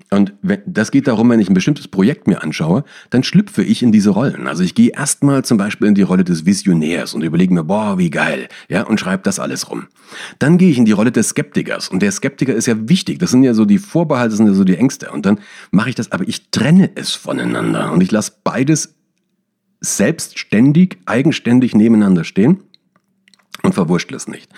Und 0.10 0.34
wenn, 0.42 0.60
das 0.66 0.92
geht 0.92 1.08
darum, 1.08 1.30
wenn 1.30 1.40
ich 1.40 1.50
ein 1.50 1.54
bestimmtes 1.54 1.88
Projekt 1.88 2.28
mir 2.28 2.44
anschaue, 2.44 2.84
dann 3.10 3.24
schlüpfe 3.24 3.64
ich 3.64 3.82
in 3.82 3.92
diese 3.92 4.10
Rollen. 4.10 4.48
Also 4.48 4.64
ich 4.64 4.76
gehe 4.76 4.92
erstmal 4.92 5.46
zum 5.46 5.58
Beispiel 5.58 5.88
in 5.88 5.96
die 5.96 6.02
Rolle 6.02 6.24
des 6.24 6.46
Visionärs 6.46 7.14
und 7.14 7.24
überlege 7.24 7.54
mir, 7.54 7.64
boah, 7.64 7.98
wie 7.98 8.10
geil, 8.10 8.50
ja, 8.68 8.84
und 8.84 9.00
schreibe 9.00 9.24
das 9.24 9.40
alles 9.40 9.70
rum. 9.70 9.88
Dann 10.40 10.58
gehe 10.58 10.70
ich 10.70 10.78
in 10.78 10.86
die 10.86 10.92
Rolle 10.92 11.12
des 11.12 11.30
Skeptikers 11.30 11.88
und 11.90 12.02
der 12.02 12.12
Skeptiker 12.12 12.54
ist 12.54 12.66
ja 12.66 12.76
wichtig. 12.90 13.20
Das 13.20 13.32
sind 13.32 13.44
ja 13.44 13.54
so 13.54 13.66
die 13.66 13.78
Vorbehalte, 13.78 14.32
das 14.32 14.38
sind 14.38 14.48
ja 14.48 14.54
so 14.54 14.64
die 14.64 14.76
Ängste. 14.76 15.12
Und 15.12 15.26
dann 15.26 15.40
mache 15.72 15.90
ich 15.90 15.96
das, 15.96 16.12
aber 16.12 16.28
ich 16.28 16.50
trenne 16.50 16.90
es 16.96 17.14
voneinander 17.14 17.69
und 17.76 18.02
ich 18.02 18.12
lasse 18.12 18.34
beides 18.44 18.96
selbstständig, 19.82 20.98
eigenständig 21.06 21.74
nebeneinander 21.76 22.24
stehen 22.24 22.64
und 23.62 23.74
verwurscht 23.74 24.12
es 24.14 24.28
nicht. 24.28 24.50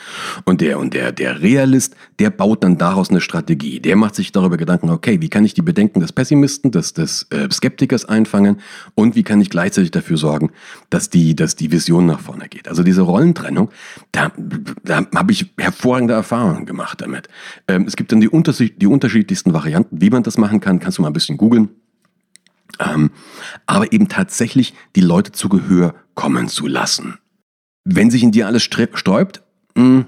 Und 0.46 0.62
der 0.62 0.80
und 0.80 0.94
der 0.94 1.12
der 1.12 1.42
Realist, 1.42 1.96
der 2.20 2.30
baut 2.30 2.64
dann 2.64 2.78
daraus 2.78 3.10
eine 3.10 3.22
Strategie. 3.22 3.80
Der 3.80 3.96
macht 3.96 4.16
sich 4.16 4.32
darüber 4.32 4.58
Gedanken, 4.58 4.90
okay, 4.90 5.22
wie 5.22 5.30
kann 5.30 5.46
ich 5.46 5.54
die 5.54 5.62
Bedenken 5.62 6.00
des 6.00 6.12
Pessimisten, 6.12 6.72
des 6.72 6.94
des 6.94 7.28
äh, 7.32 7.50
Skeptikers 7.52 8.06
einfangen 8.06 8.58
und 8.96 9.16
wie 9.16 9.24
kann 9.24 9.42
ich 9.42 9.50
gleichzeitig 9.50 9.92
dafür 9.92 10.18
sorgen, 10.18 10.52
dass 10.90 11.10
die 11.10 11.36
dass 11.36 11.56
die 11.56 11.72
Vision 11.72 12.06
nach 12.06 12.20
vorne 12.20 12.48
geht. 12.48 12.68
Also 12.68 12.84
diese 12.84 13.02
Rollentrennung, 13.02 13.70
da, 14.12 14.32
da 14.84 15.06
habe 15.16 15.32
ich 15.32 15.52
hervorragende 15.58 16.14
Erfahrungen 16.14 16.66
gemacht 16.66 17.02
damit. 17.02 17.28
Ähm, 17.68 17.86
es 17.88 17.96
gibt 17.96 18.12
dann 18.12 18.22
die, 18.22 18.30
die 18.30 18.88
unterschiedlichsten 18.88 19.54
Varianten, 19.54 20.02
wie 20.02 20.10
man 20.10 20.24
das 20.24 20.38
machen 20.38 20.60
kann. 20.60 20.80
Kannst 20.80 20.98
du 20.98 21.02
mal 21.02 21.10
ein 21.10 21.14
bisschen 21.14 21.38
googeln. 21.38 21.70
Ähm, 22.80 23.12
aber 23.66 23.92
eben 23.94 24.08
tatsächlich 24.08 24.74
die 24.96 25.02
Leute 25.02 25.32
zu 25.32 25.50
Gehör 25.50 25.96
kommen 26.16 26.48
zu 26.48 26.68
lassen. 26.68 27.18
Wenn 27.84 28.12
sich 28.12 28.24
in 28.24 28.32
dir 28.32 28.48
alles 28.48 28.64
sträubt, 28.64 29.44
hm, 29.76 30.06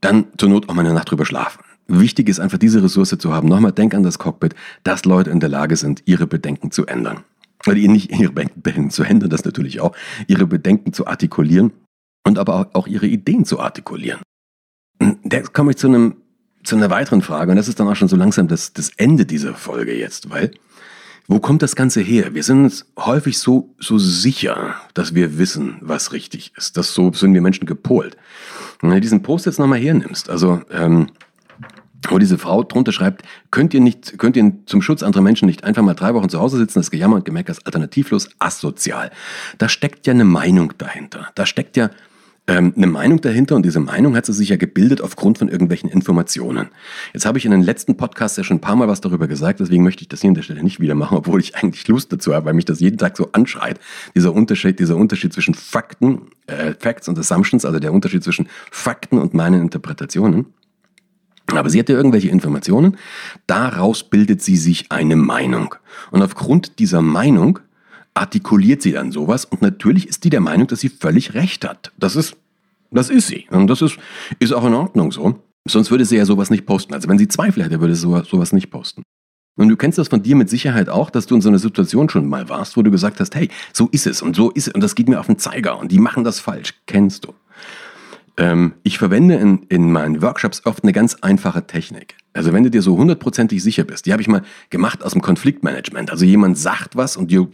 dann 0.00 0.26
zur 0.38 0.48
Not 0.48 0.68
auch 0.68 0.74
mal 0.74 0.84
eine 0.84 0.94
Nacht 0.94 1.10
drüber 1.10 1.26
schlafen. 1.26 1.62
Wichtig 1.88 2.28
ist 2.28 2.40
einfach 2.40 2.58
diese 2.58 2.82
Ressource 2.82 3.16
zu 3.18 3.32
haben. 3.32 3.48
Nochmal, 3.48 3.72
denk 3.72 3.94
an 3.94 4.02
das 4.02 4.18
Cockpit, 4.18 4.54
dass 4.84 5.04
Leute 5.04 5.30
in 5.30 5.40
der 5.40 5.48
Lage 5.48 5.76
sind, 5.76 6.02
ihre 6.06 6.26
Bedenken 6.26 6.70
zu 6.70 6.86
ändern. 6.86 7.24
Oder 7.66 7.76
nicht 7.76 8.12
ihre 8.12 8.32
Bedenken 8.32 8.90
zu 8.90 9.02
ändern, 9.02 9.28
das 9.28 9.44
natürlich 9.44 9.80
auch, 9.80 9.94
ihre 10.28 10.46
Bedenken 10.46 10.92
zu 10.92 11.06
artikulieren 11.06 11.72
und 12.24 12.38
aber 12.38 12.70
auch 12.74 12.86
ihre 12.86 13.06
Ideen 13.06 13.44
zu 13.44 13.60
artikulieren. 13.60 14.22
Da 15.24 15.42
komme 15.42 15.72
ich 15.72 15.76
zu 15.76 15.88
einem 15.88 16.16
zu 16.62 16.76
einer 16.76 16.90
weiteren 16.90 17.22
Frage 17.22 17.50
und 17.50 17.56
das 17.56 17.68
ist 17.68 17.80
dann 17.80 17.88
auch 17.88 17.96
schon 17.96 18.08
so 18.08 18.16
langsam 18.16 18.46
das, 18.46 18.74
das 18.74 18.90
Ende 18.98 19.24
dieser 19.24 19.54
Folge 19.54 19.96
jetzt, 19.96 20.28
weil 20.28 20.50
wo 21.30 21.38
kommt 21.38 21.62
das 21.62 21.76
Ganze 21.76 22.00
her? 22.00 22.34
Wir 22.34 22.42
sind 22.42 22.84
häufig 22.98 23.38
so, 23.38 23.72
so 23.78 23.98
sicher, 23.98 24.74
dass 24.94 25.14
wir 25.14 25.38
wissen, 25.38 25.76
was 25.80 26.12
richtig 26.12 26.52
ist. 26.56 26.76
Das 26.76 26.92
so 26.92 27.12
sind 27.12 27.34
wir 27.34 27.40
Menschen 27.40 27.66
gepolt. 27.66 28.16
Wenn 28.80 28.90
du 28.90 29.00
diesen 29.00 29.22
Post 29.22 29.46
jetzt 29.46 29.60
nochmal 29.60 29.78
hernimmst, 29.78 30.28
also 30.28 30.60
ähm, 30.72 31.06
wo 32.08 32.18
diese 32.18 32.36
Frau 32.36 32.64
drunter 32.64 32.90
schreibt, 32.90 33.22
könnt 33.52 33.72
ihr 33.74 33.80
nicht, 33.80 34.18
könnt 34.18 34.36
ihr 34.36 34.54
zum 34.66 34.82
Schutz 34.82 35.04
anderer 35.04 35.22
Menschen 35.22 35.46
nicht 35.46 35.62
einfach 35.62 35.82
mal 35.82 35.94
drei 35.94 36.14
Wochen 36.14 36.28
zu 36.28 36.40
Hause 36.40 36.56
sitzen, 36.56 36.80
das 36.80 36.90
Gejammer 36.90 37.14
und 37.14 37.24
Gemecker 37.24 37.52
ist 37.52 37.64
alternativlos, 37.64 38.30
asozial. 38.40 39.12
Da 39.58 39.68
steckt 39.68 40.08
ja 40.08 40.12
eine 40.12 40.24
Meinung 40.24 40.72
dahinter. 40.78 41.28
Da 41.36 41.46
steckt 41.46 41.76
ja 41.76 41.90
ähm, 42.50 42.72
eine 42.76 42.88
Meinung 42.88 43.20
dahinter 43.20 43.54
und 43.54 43.64
diese 43.64 43.78
Meinung 43.78 44.16
hat 44.16 44.26
sie 44.26 44.32
sich 44.32 44.48
ja 44.48 44.56
gebildet 44.56 45.00
aufgrund 45.00 45.38
von 45.38 45.48
irgendwelchen 45.48 45.88
Informationen. 45.88 46.66
Jetzt 47.12 47.24
habe 47.24 47.38
ich 47.38 47.44
in 47.44 47.52
den 47.52 47.62
letzten 47.62 47.96
Podcasts 47.96 48.36
ja 48.36 48.42
schon 48.42 48.56
ein 48.56 48.60
paar 48.60 48.74
Mal 48.74 48.88
was 48.88 49.00
darüber 49.00 49.28
gesagt, 49.28 49.60
deswegen 49.60 49.84
möchte 49.84 50.02
ich 50.02 50.08
das 50.08 50.20
hier 50.20 50.28
an 50.28 50.34
der 50.34 50.42
Stelle 50.42 50.64
nicht 50.64 50.80
wieder 50.80 50.96
machen, 50.96 51.16
obwohl 51.16 51.38
ich 51.38 51.54
eigentlich 51.54 51.86
Lust 51.86 52.12
dazu 52.12 52.34
habe, 52.34 52.46
weil 52.46 52.54
mich 52.54 52.64
das 52.64 52.80
jeden 52.80 52.98
Tag 52.98 53.16
so 53.16 53.28
anschreit. 53.30 53.78
Dieser 54.16 54.34
Unterschied, 54.34 54.80
dieser 54.80 54.96
Unterschied 54.96 55.32
zwischen 55.32 55.54
Fakten, 55.54 56.22
äh, 56.48 56.74
Facts 56.76 57.08
und 57.08 57.16
Assumptions, 57.16 57.64
also 57.64 57.78
der 57.78 57.92
Unterschied 57.92 58.24
zwischen 58.24 58.48
Fakten 58.72 59.18
und 59.18 59.32
meinen 59.32 59.62
Interpretationen. 59.62 60.46
Aber 61.46 61.70
sie 61.70 61.78
hat 61.78 61.88
ja 61.88 61.94
irgendwelche 61.94 62.30
Informationen, 62.30 62.96
daraus 63.46 64.02
bildet 64.02 64.42
sie 64.42 64.56
sich 64.56 64.90
eine 64.90 65.14
Meinung. 65.14 65.76
Und 66.10 66.22
aufgrund 66.22 66.80
dieser 66.80 67.00
Meinung 67.00 67.60
artikuliert 68.14 68.82
sie 68.82 68.92
dann 68.92 69.12
sowas 69.12 69.44
und 69.44 69.62
natürlich 69.62 70.08
ist 70.08 70.24
die 70.24 70.30
der 70.30 70.40
Meinung, 70.40 70.66
dass 70.66 70.80
sie 70.80 70.88
völlig 70.88 71.34
recht 71.34 71.64
hat. 71.64 71.92
Das 71.98 72.16
ist, 72.16 72.36
das 72.90 73.10
ist 73.10 73.28
sie. 73.28 73.46
Und 73.50 73.66
das 73.68 73.82
ist, 73.82 73.98
ist 74.38 74.52
auch 74.52 74.64
in 74.64 74.74
Ordnung 74.74 75.12
so. 75.12 75.40
Sonst 75.66 75.90
würde 75.90 76.04
sie 76.04 76.16
ja 76.16 76.24
sowas 76.24 76.50
nicht 76.50 76.66
posten. 76.66 76.94
Also 76.94 77.08
wenn 77.08 77.18
sie 77.18 77.28
Zweifel 77.28 77.64
hätte, 77.64 77.80
würde 77.80 77.94
sie 77.94 78.00
sowas 78.00 78.52
nicht 78.52 78.70
posten. 78.70 79.02
Und 79.56 79.68
du 79.68 79.76
kennst 79.76 79.98
das 79.98 80.08
von 80.08 80.22
dir 80.22 80.36
mit 80.36 80.48
Sicherheit 80.48 80.88
auch, 80.88 81.10
dass 81.10 81.26
du 81.26 81.34
in 81.34 81.42
so 81.42 81.48
einer 81.48 81.58
Situation 81.58 82.08
schon 82.08 82.26
mal 82.28 82.48
warst, 82.48 82.76
wo 82.76 82.82
du 82.82 82.90
gesagt 82.90 83.20
hast, 83.20 83.34
hey, 83.34 83.50
so 83.72 83.88
ist 83.88 84.06
es 84.06 84.22
und 84.22 84.34
so 84.34 84.50
ist 84.50 84.68
es 84.68 84.74
und 84.74 84.80
das 84.80 84.94
geht 84.94 85.08
mir 85.08 85.20
auf 85.20 85.26
den 85.26 85.38
Zeiger 85.38 85.78
und 85.78 85.92
die 85.92 85.98
machen 85.98 86.24
das 86.24 86.40
falsch. 86.40 86.74
Kennst 86.86 87.26
du. 87.26 87.34
Ähm, 88.40 88.72
ich 88.84 88.96
verwende 88.96 89.34
in, 89.34 89.64
in 89.68 89.92
meinen 89.92 90.22
Workshops 90.22 90.64
oft 90.64 90.82
eine 90.82 90.94
ganz 90.94 91.14
einfache 91.20 91.66
Technik. 91.66 92.16
Also 92.32 92.54
wenn 92.54 92.64
du 92.64 92.70
dir 92.70 92.80
so 92.80 92.96
hundertprozentig 92.96 93.62
sicher 93.62 93.84
bist, 93.84 94.06
die 94.06 94.12
habe 94.12 94.22
ich 94.22 94.28
mal 94.28 94.40
gemacht 94.70 95.02
aus 95.04 95.12
dem 95.12 95.20
Konfliktmanagement. 95.20 96.10
Also 96.10 96.24
jemand 96.24 96.56
sagt 96.56 96.96
was 96.96 97.18
und 97.18 97.30
dir, 97.30 97.48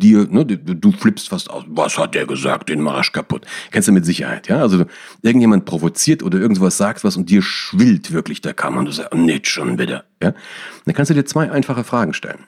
dir 0.00 0.26
ne, 0.28 0.44
du, 0.44 0.90
flippst 0.90 1.28
fast 1.28 1.48
aus. 1.48 1.62
Was 1.68 1.96
hat 1.96 2.16
der 2.16 2.26
gesagt? 2.26 2.70
Den 2.70 2.80
Marsch 2.80 3.12
kaputt. 3.12 3.46
Kennst 3.70 3.86
du 3.86 3.92
mit 3.92 4.04
Sicherheit, 4.04 4.48
ja? 4.48 4.58
Also 4.58 4.84
irgendjemand 5.22 5.64
provoziert 5.64 6.24
oder 6.24 6.40
irgendwas 6.40 6.76
sagt 6.76 7.04
was 7.04 7.16
und 7.16 7.30
dir 7.30 7.42
schwillt 7.42 8.12
wirklich 8.12 8.40
der 8.40 8.54
Kamm 8.54 8.78
und 8.78 8.86
du 8.86 8.90
sagst, 8.90 9.12
oh, 9.14 9.18
nicht 9.18 9.46
schon 9.46 9.78
wieder, 9.78 10.06
ja? 10.20 10.34
Dann 10.86 10.94
kannst 10.94 11.10
du 11.10 11.14
dir 11.14 11.24
zwei 11.24 11.52
einfache 11.52 11.84
Fragen 11.84 12.14
stellen. 12.14 12.40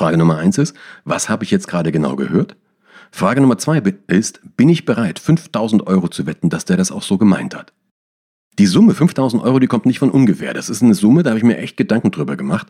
Frage 0.00 0.16
Nummer 0.16 0.38
eins 0.38 0.58
ist, 0.58 0.74
was 1.04 1.28
habe 1.28 1.44
ich 1.44 1.52
jetzt 1.52 1.68
gerade 1.68 1.92
genau 1.92 2.16
gehört? 2.16 2.56
Frage 3.10 3.40
Nummer 3.40 3.58
zwei 3.58 3.82
ist, 4.06 4.40
bin 4.56 4.68
ich 4.68 4.84
bereit, 4.84 5.18
5000 5.18 5.86
Euro 5.86 6.08
zu 6.08 6.26
wetten, 6.26 6.48
dass 6.50 6.64
der 6.64 6.76
das 6.76 6.92
auch 6.92 7.02
so 7.02 7.18
gemeint 7.18 7.54
hat? 7.54 7.72
Die 8.58 8.66
Summe 8.66 8.94
5000 8.94 9.42
Euro, 9.42 9.58
die 9.58 9.68
kommt 9.68 9.86
nicht 9.86 9.98
von 9.98 10.10
ungefähr. 10.10 10.52
Das 10.52 10.68
ist 10.68 10.82
eine 10.82 10.94
Summe, 10.94 11.22
da 11.22 11.30
habe 11.30 11.38
ich 11.38 11.44
mir 11.44 11.56
echt 11.56 11.76
Gedanken 11.76 12.10
drüber 12.10 12.36
gemacht. 12.36 12.66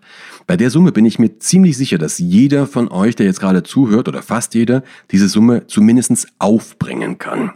Bei 0.47 0.57
der 0.57 0.71
Summe 0.71 0.93
bin 0.93 1.05
ich 1.05 1.19
mir 1.19 1.39
ziemlich 1.41 1.77
sicher, 1.77 1.99
dass 1.99 2.19
jeder 2.19 2.67
von 2.67 2.89
euch, 2.89 3.17
der 3.17 3.27
jetzt 3.27 3.41
gerade 3.41 3.65
zuhört, 3.65 4.07
oder 4.07 4.23
fast 4.23 4.55
jeder, 4.55 4.85
diese 5.11 5.29
Summe 5.29 5.67
zumindest 5.67 6.29
aufbringen 6.39 7.19
kann. 7.19 7.55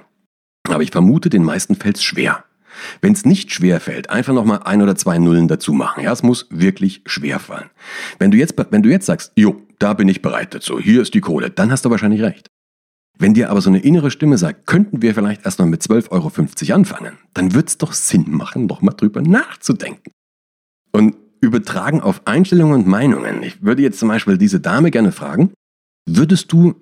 Aber 0.69 0.83
ich 0.83 0.91
vermute, 0.91 1.31
den 1.31 1.45
meisten 1.45 1.77
fällt 1.77 1.97
es 1.97 2.03
schwer. 2.03 2.45
Wenn 3.01 3.13
es 3.13 3.25
nicht 3.25 3.53
schwer 3.53 3.79
fällt, 3.79 4.11
einfach 4.11 4.33
nochmal 4.33 4.63
ein 4.65 4.83
oder 4.83 4.97
zwei 4.97 5.19
Nullen 5.19 5.47
dazu 5.47 5.73
machen. 5.73 6.03
Ja, 6.03 6.13
es 6.13 6.25
muss 6.25 6.49
wirklich 6.51 7.03
schwer 7.07 7.39
fallen. 7.39 7.71
Wenn 8.19 8.33
du 8.33 8.37
jetzt, 8.37 8.55
wenn 8.71 8.83
du 8.83 8.91
jetzt 8.91 9.07
sagst, 9.07 9.33
jo, 9.37 9.63
da 9.79 9.95
bin 9.95 10.09
ich 10.09 10.23
bereit 10.23 10.55
dazu, 10.55 10.81
hier 10.81 11.03
ist 11.03 11.15
die 11.15 11.21
Kohle, 11.21 11.51
dann 11.51 11.71
hast 11.71 11.85
du 11.85 11.91
wahrscheinlich 11.91 12.23
recht. 12.23 12.51
Wenn 13.19 13.35
dir 13.35 13.51
aber 13.51 13.61
so 13.61 13.71
eine 13.71 13.79
innere 13.81 14.11
Stimme 14.11 14.39
sagt, 14.39 14.67
könnten 14.67 15.01
wir 15.01 15.15
vielleicht 15.15 15.45
erst 15.45 15.59
mal 15.61 15.67
mit 15.67 15.83
12,50 15.83 16.11
Euro 16.11 16.75
anfangen, 16.75 17.19
dann 17.33 17.55
wird 17.55 17.69
es 17.69 17.79
doch 17.79 17.93
Sinn 17.93 18.27
machen, 18.31 18.67
noch 18.67 18.83
mal 18.83 18.93
drüber 18.93 19.23
nachzudenken. 19.23 20.11
Und 20.93 21.15
übertragen 21.41 22.01
auf 22.01 22.27
Einstellungen 22.27 22.75
und 22.75 22.87
Meinungen. 22.87 23.43
Ich 23.43 23.63
würde 23.63 23.83
jetzt 23.83 23.99
zum 23.99 24.09
Beispiel 24.09 24.39
diese 24.39 24.61
Dame 24.61 24.91
gerne 24.91 25.13
fragen, 25.13 25.53
würdest 26.07 26.53
du 26.53 26.75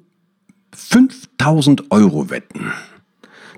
5000 0.74 1.90
Euro 1.90 2.30
wetten, 2.30 2.72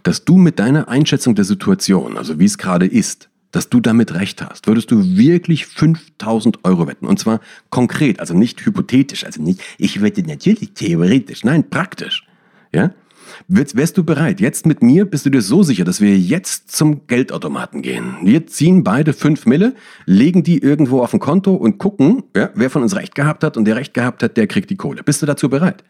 dass 0.03 0.25
du 0.25 0.37
mit 0.37 0.59
deiner 0.59 0.89
Einschätzung 0.89 1.35
der 1.35 1.45
Situation, 1.45 2.17
also 2.17 2.39
wie 2.39 2.45
es 2.45 2.59
gerade 2.59 2.87
ist, 2.87 3.29
dass 3.53 3.69
du 3.69 3.81
damit 3.81 4.15
recht 4.15 4.43
hast, 4.43 4.67
würdest 4.67 4.91
du 4.91 5.17
wirklich 5.17 5.67
5000 5.67 6.65
Euro 6.65 6.89
wetten. 6.89 7.07
Und 7.07 7.21
zwar 7.21 7.41
konkret, 7.71 8.19
also 8.19 8.35
nicht 8.35 8.65
hypothetisch, 8.67 9.25
also 9.25 9.41
nicht, 9.41 9.63
ich 9.79 10.03
wette 10.03 10.23
natürlich 10.23 10.73
theoretisch, 10.73 11.45
nein, 11.45 11.71
praktisch. 11.71 12.27
Ja? 12.75 12.91
Wärst 13.49 13.99
du 13.99 14.05
bereit? 14.05 14.41
Jetzt 14.41 14.65
mit 14.65 14.83
mir 14.83 15.05
bist 15.05 15.27
du 15.27 15.31
dir 15.31 15.43
so 15.43 15.63
sicher, 15.63 15.85
dass 15.85 16.01
wir 16.01 16.17
jetzt 16.17 16.71
zum 16.71 17.07
Geldautomaten 17.07 17.83
gehen. 17.83 18.17
Wir 18.23 18.47
ziehen 18.47 18.85
beide 18.85 19.13
fünf 19.13 19.47
Mille, 19.47 19.75
legen 20.07 20.43
die 20.43 20.59
irgendwo 20.59 21.03
auf 21.03 21.13
ein 21.13 21.21
Konto 21.21 21.55
und 21.55 21.79
gucken, 21.79 22.23
ja, 22.37 22.51
wer 22.55 22.71
von 22.71 22.83
uns 22.83 22.95
recht 22.97 23.15
gehabt 23.15 23.45
hat 23.45 23.57
und 23.57 23.65
der 23.65 23.77
recht 23.77 23.93
gehabt 23.93 24.23
hat, 24.23 24.37
der 24.37 24.47
kriegt 24.47 24.71
die 24.71 24.77
Kohle. 24.77 25.03
Bist 25.03 25.21
du 25.21 25.27
dazu 25.27 25.49
bereit? 25.49 25.85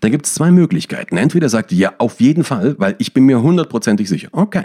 Dann 0.00 0.10
gibt 0.10 0.26
es 0.26 0.34
zwei 0.34 0.50
Möglichkeiten. 0.50 1.16
Entweder 1.16 1.48
sagt 1.48 1.70
die, 1.70 1.78
ja, 1.78 1.94
auf 1.98 2.20
jeden 2.20 2.44
Fall, 2.44 2.76
weil 2.78 2.96
ich 2.98 3.12
bin 3.12 3.24
mir 3.24 3.42
hundertprozentig 3.42 4.08
sicher. 4.08 4.28
Okay. 4.32 4.64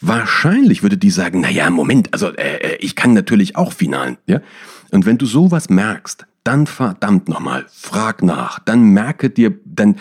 Wahrscheinlich 0.00 0.82
würde 0.82 0.96
die 0.96 1.10
sagen, 1.10 1.40
na 1.40 1.50
ja, 1.50 1.68
Moment, 1.68 2.12
also 2.12 2.28
äh, 2.28 2.56
äh 2.56 2.76
ich 2.76 2.96
kann 2.96 3.12
natürlich 3.12 3.56
auch 3.56 3.72
finalen, 3.72 4.16
ja. 4.26 4.40
Und 4.92 5.06
wenn 5.06 5.18
du 5.18 5.26
sowas 5.26 5.68
merkst, 5.68 6.26
dann 6.44 6.66
verdammt 6.66 7.28
nochmal, 7.28 7.66
frag 7.68 8.22
nach, 8.22 8.58
dann 8.60 8.82
merke 8.82 9.30
dir, 9.30 9.58
dann 9.64 9.96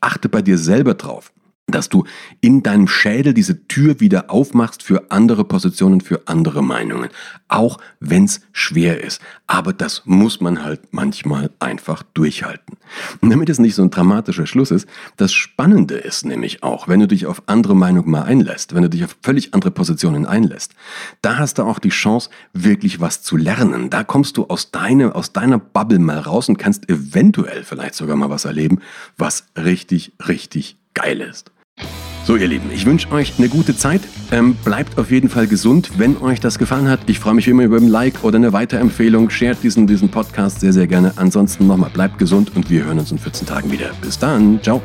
achte 0.00 0.28
bei 0.28 0.42
dir 0.42 0.58
selber 0.58 0.94
drauf. 0.94 1.32
Dass 1.68 1.88
du 1.88 2.04
in 2.40 2.62
deinem 2.62 2.88
Schädel 2.88 3.34
diese 3.34 3.66
Tür 3.68 4.00
wieder 4.00 4.30
aufmachst 4.30 4.82
für 4.82 5.10
andere 5.10 5.44
Positionen, 5.44 6.00
für 6.00 6.22
andere 6.26 6.62
Meinungen. 6.62 7.10
Auch 7.48 7.78
wenn 8.00 8.24
es 8.24 8.40
schwer 8.52 9.02
ist. 9.02 9.20
Aber 9.46 9.72
das 9.72 10.02
muss 10.04 10.40
man 10.40 10.62
halt 10.64 10.92
manchmal 10.92 11.50
einfach 11.58 12.02
durchhalten. 12.14 12.76
Und 13.20 13.30
damit 13.30 13.48
es 13.48 13.58
nicht 13.58 13.74
so 13.74 13.82
ein 13.82 13.90
dramatischer 13.90 14.46
Schluss 14.46 14.70
ist, 14.70 14.88
das 15.16 15.32
Spannende 15.32 15.94
ist 15.94 16.24
nämlich 16.24 16.62
auch, 16.62 16.88
wenn 16.88 17.00
du 17.00 17.06
dich 17.06 17.26
auf 17.26 17.42
andere 17.46 17.76
Meinungen 17.76 18.10
mal 18.10 18.22
einlässt, 18.22 18.74
wenn 18.74 18.82
du 18.82 18.90
dich 18.90 19.04
auf 19.04 19.16
völlig 19.22 19.54
andere 19.54 19.70
Positionen 19.70 20.26
einlässt, 20.26 20.72
da 21.22 21.38
hast 21.38 21.58
du 21.58 21.62
auch 21.62 21.78
die 21.78 21.90
Chance, 21.90 22.30
wirklich 22.52 23.00
was 23.00 23.22
zu 23.22 23.36
lernen. 23.36 23.90
Da 23.90 24.04
kommst 24.04 24.36
du 24.36 24.46
aus, 24.46 24.70
deine, 24.70 25.14
aus 25.14 25.32
deiner 25.32 25.58
Bubble 25.58 25.98
mal 25.98 26.18
raus 26.18 26.48
und 26.48 26.58
kannst 26.58 26.88
eventuell 26.88 27.64
vielleicht 27.64 27.94
sogar 27.94 28.16
mal 28.16 28.30
was 28.30 28.44
erleben, 28.44 28.80
was 29.16 29.46
richtig, 29.56 30.12
richtig 30.26 30.76
geil 30.94 31.20
ist. 31.20 31.52
So, 32.28 32.36
ihr 32.36 32.46
Lieben, 32.46 32.70
ich 32.70 32.84
wünsche 32.84 33.10
euch 33.10 33.38
eine 33.38 33.48
gute 33.48 33.74
Zeit. 33.74 34.02
Ähm, 34.30 34.54
bleibt 34.62 34.98
auf 34.98 35.10
jeden 35.10 35.30
Fall 35.30 35.46
gesund, 35.46 35.92
wenn 35.96 36.18
euch 36.18 36.40
das 36.40 36.58
gefallen 36.58 36.86
hat. 36.86 37.00
Ich 37.06 37.20
freue 37.20 37.32
mich 37.32 37.48
immer 37.48 37.62
über 37.62 37.78
ein 37.78 37.88
Like 37.88 38.22
oder 38.22 38.36
eine 38.36 38.52
Weiterempfehlung. 38.52 39.30
Shared 39.30 39.62
diesen, 39.62 39.86
diesen 39.86 40.10
Podcast 40.10 40.60
sehr, 40.60 40.74
sehr 40.74 40.86
gerne. 40.86 41.14
Ansonsten 41.16 41.66
nochmal, 41.66 41.88
bleibt 41.88 42.18
gesund 42.18 42.54
und 42.54 42.68
wir 42.68 42.84
hören 42.84 42.98
uns 42.98 43.12
in 43.12 43.18
14 43.18 43.46
Tagen 43.46 43.72
wieder. 43.72 43.92
Bis 44.02 44.18
dann. 44.18 44.60
Ciao. 44.62 44.82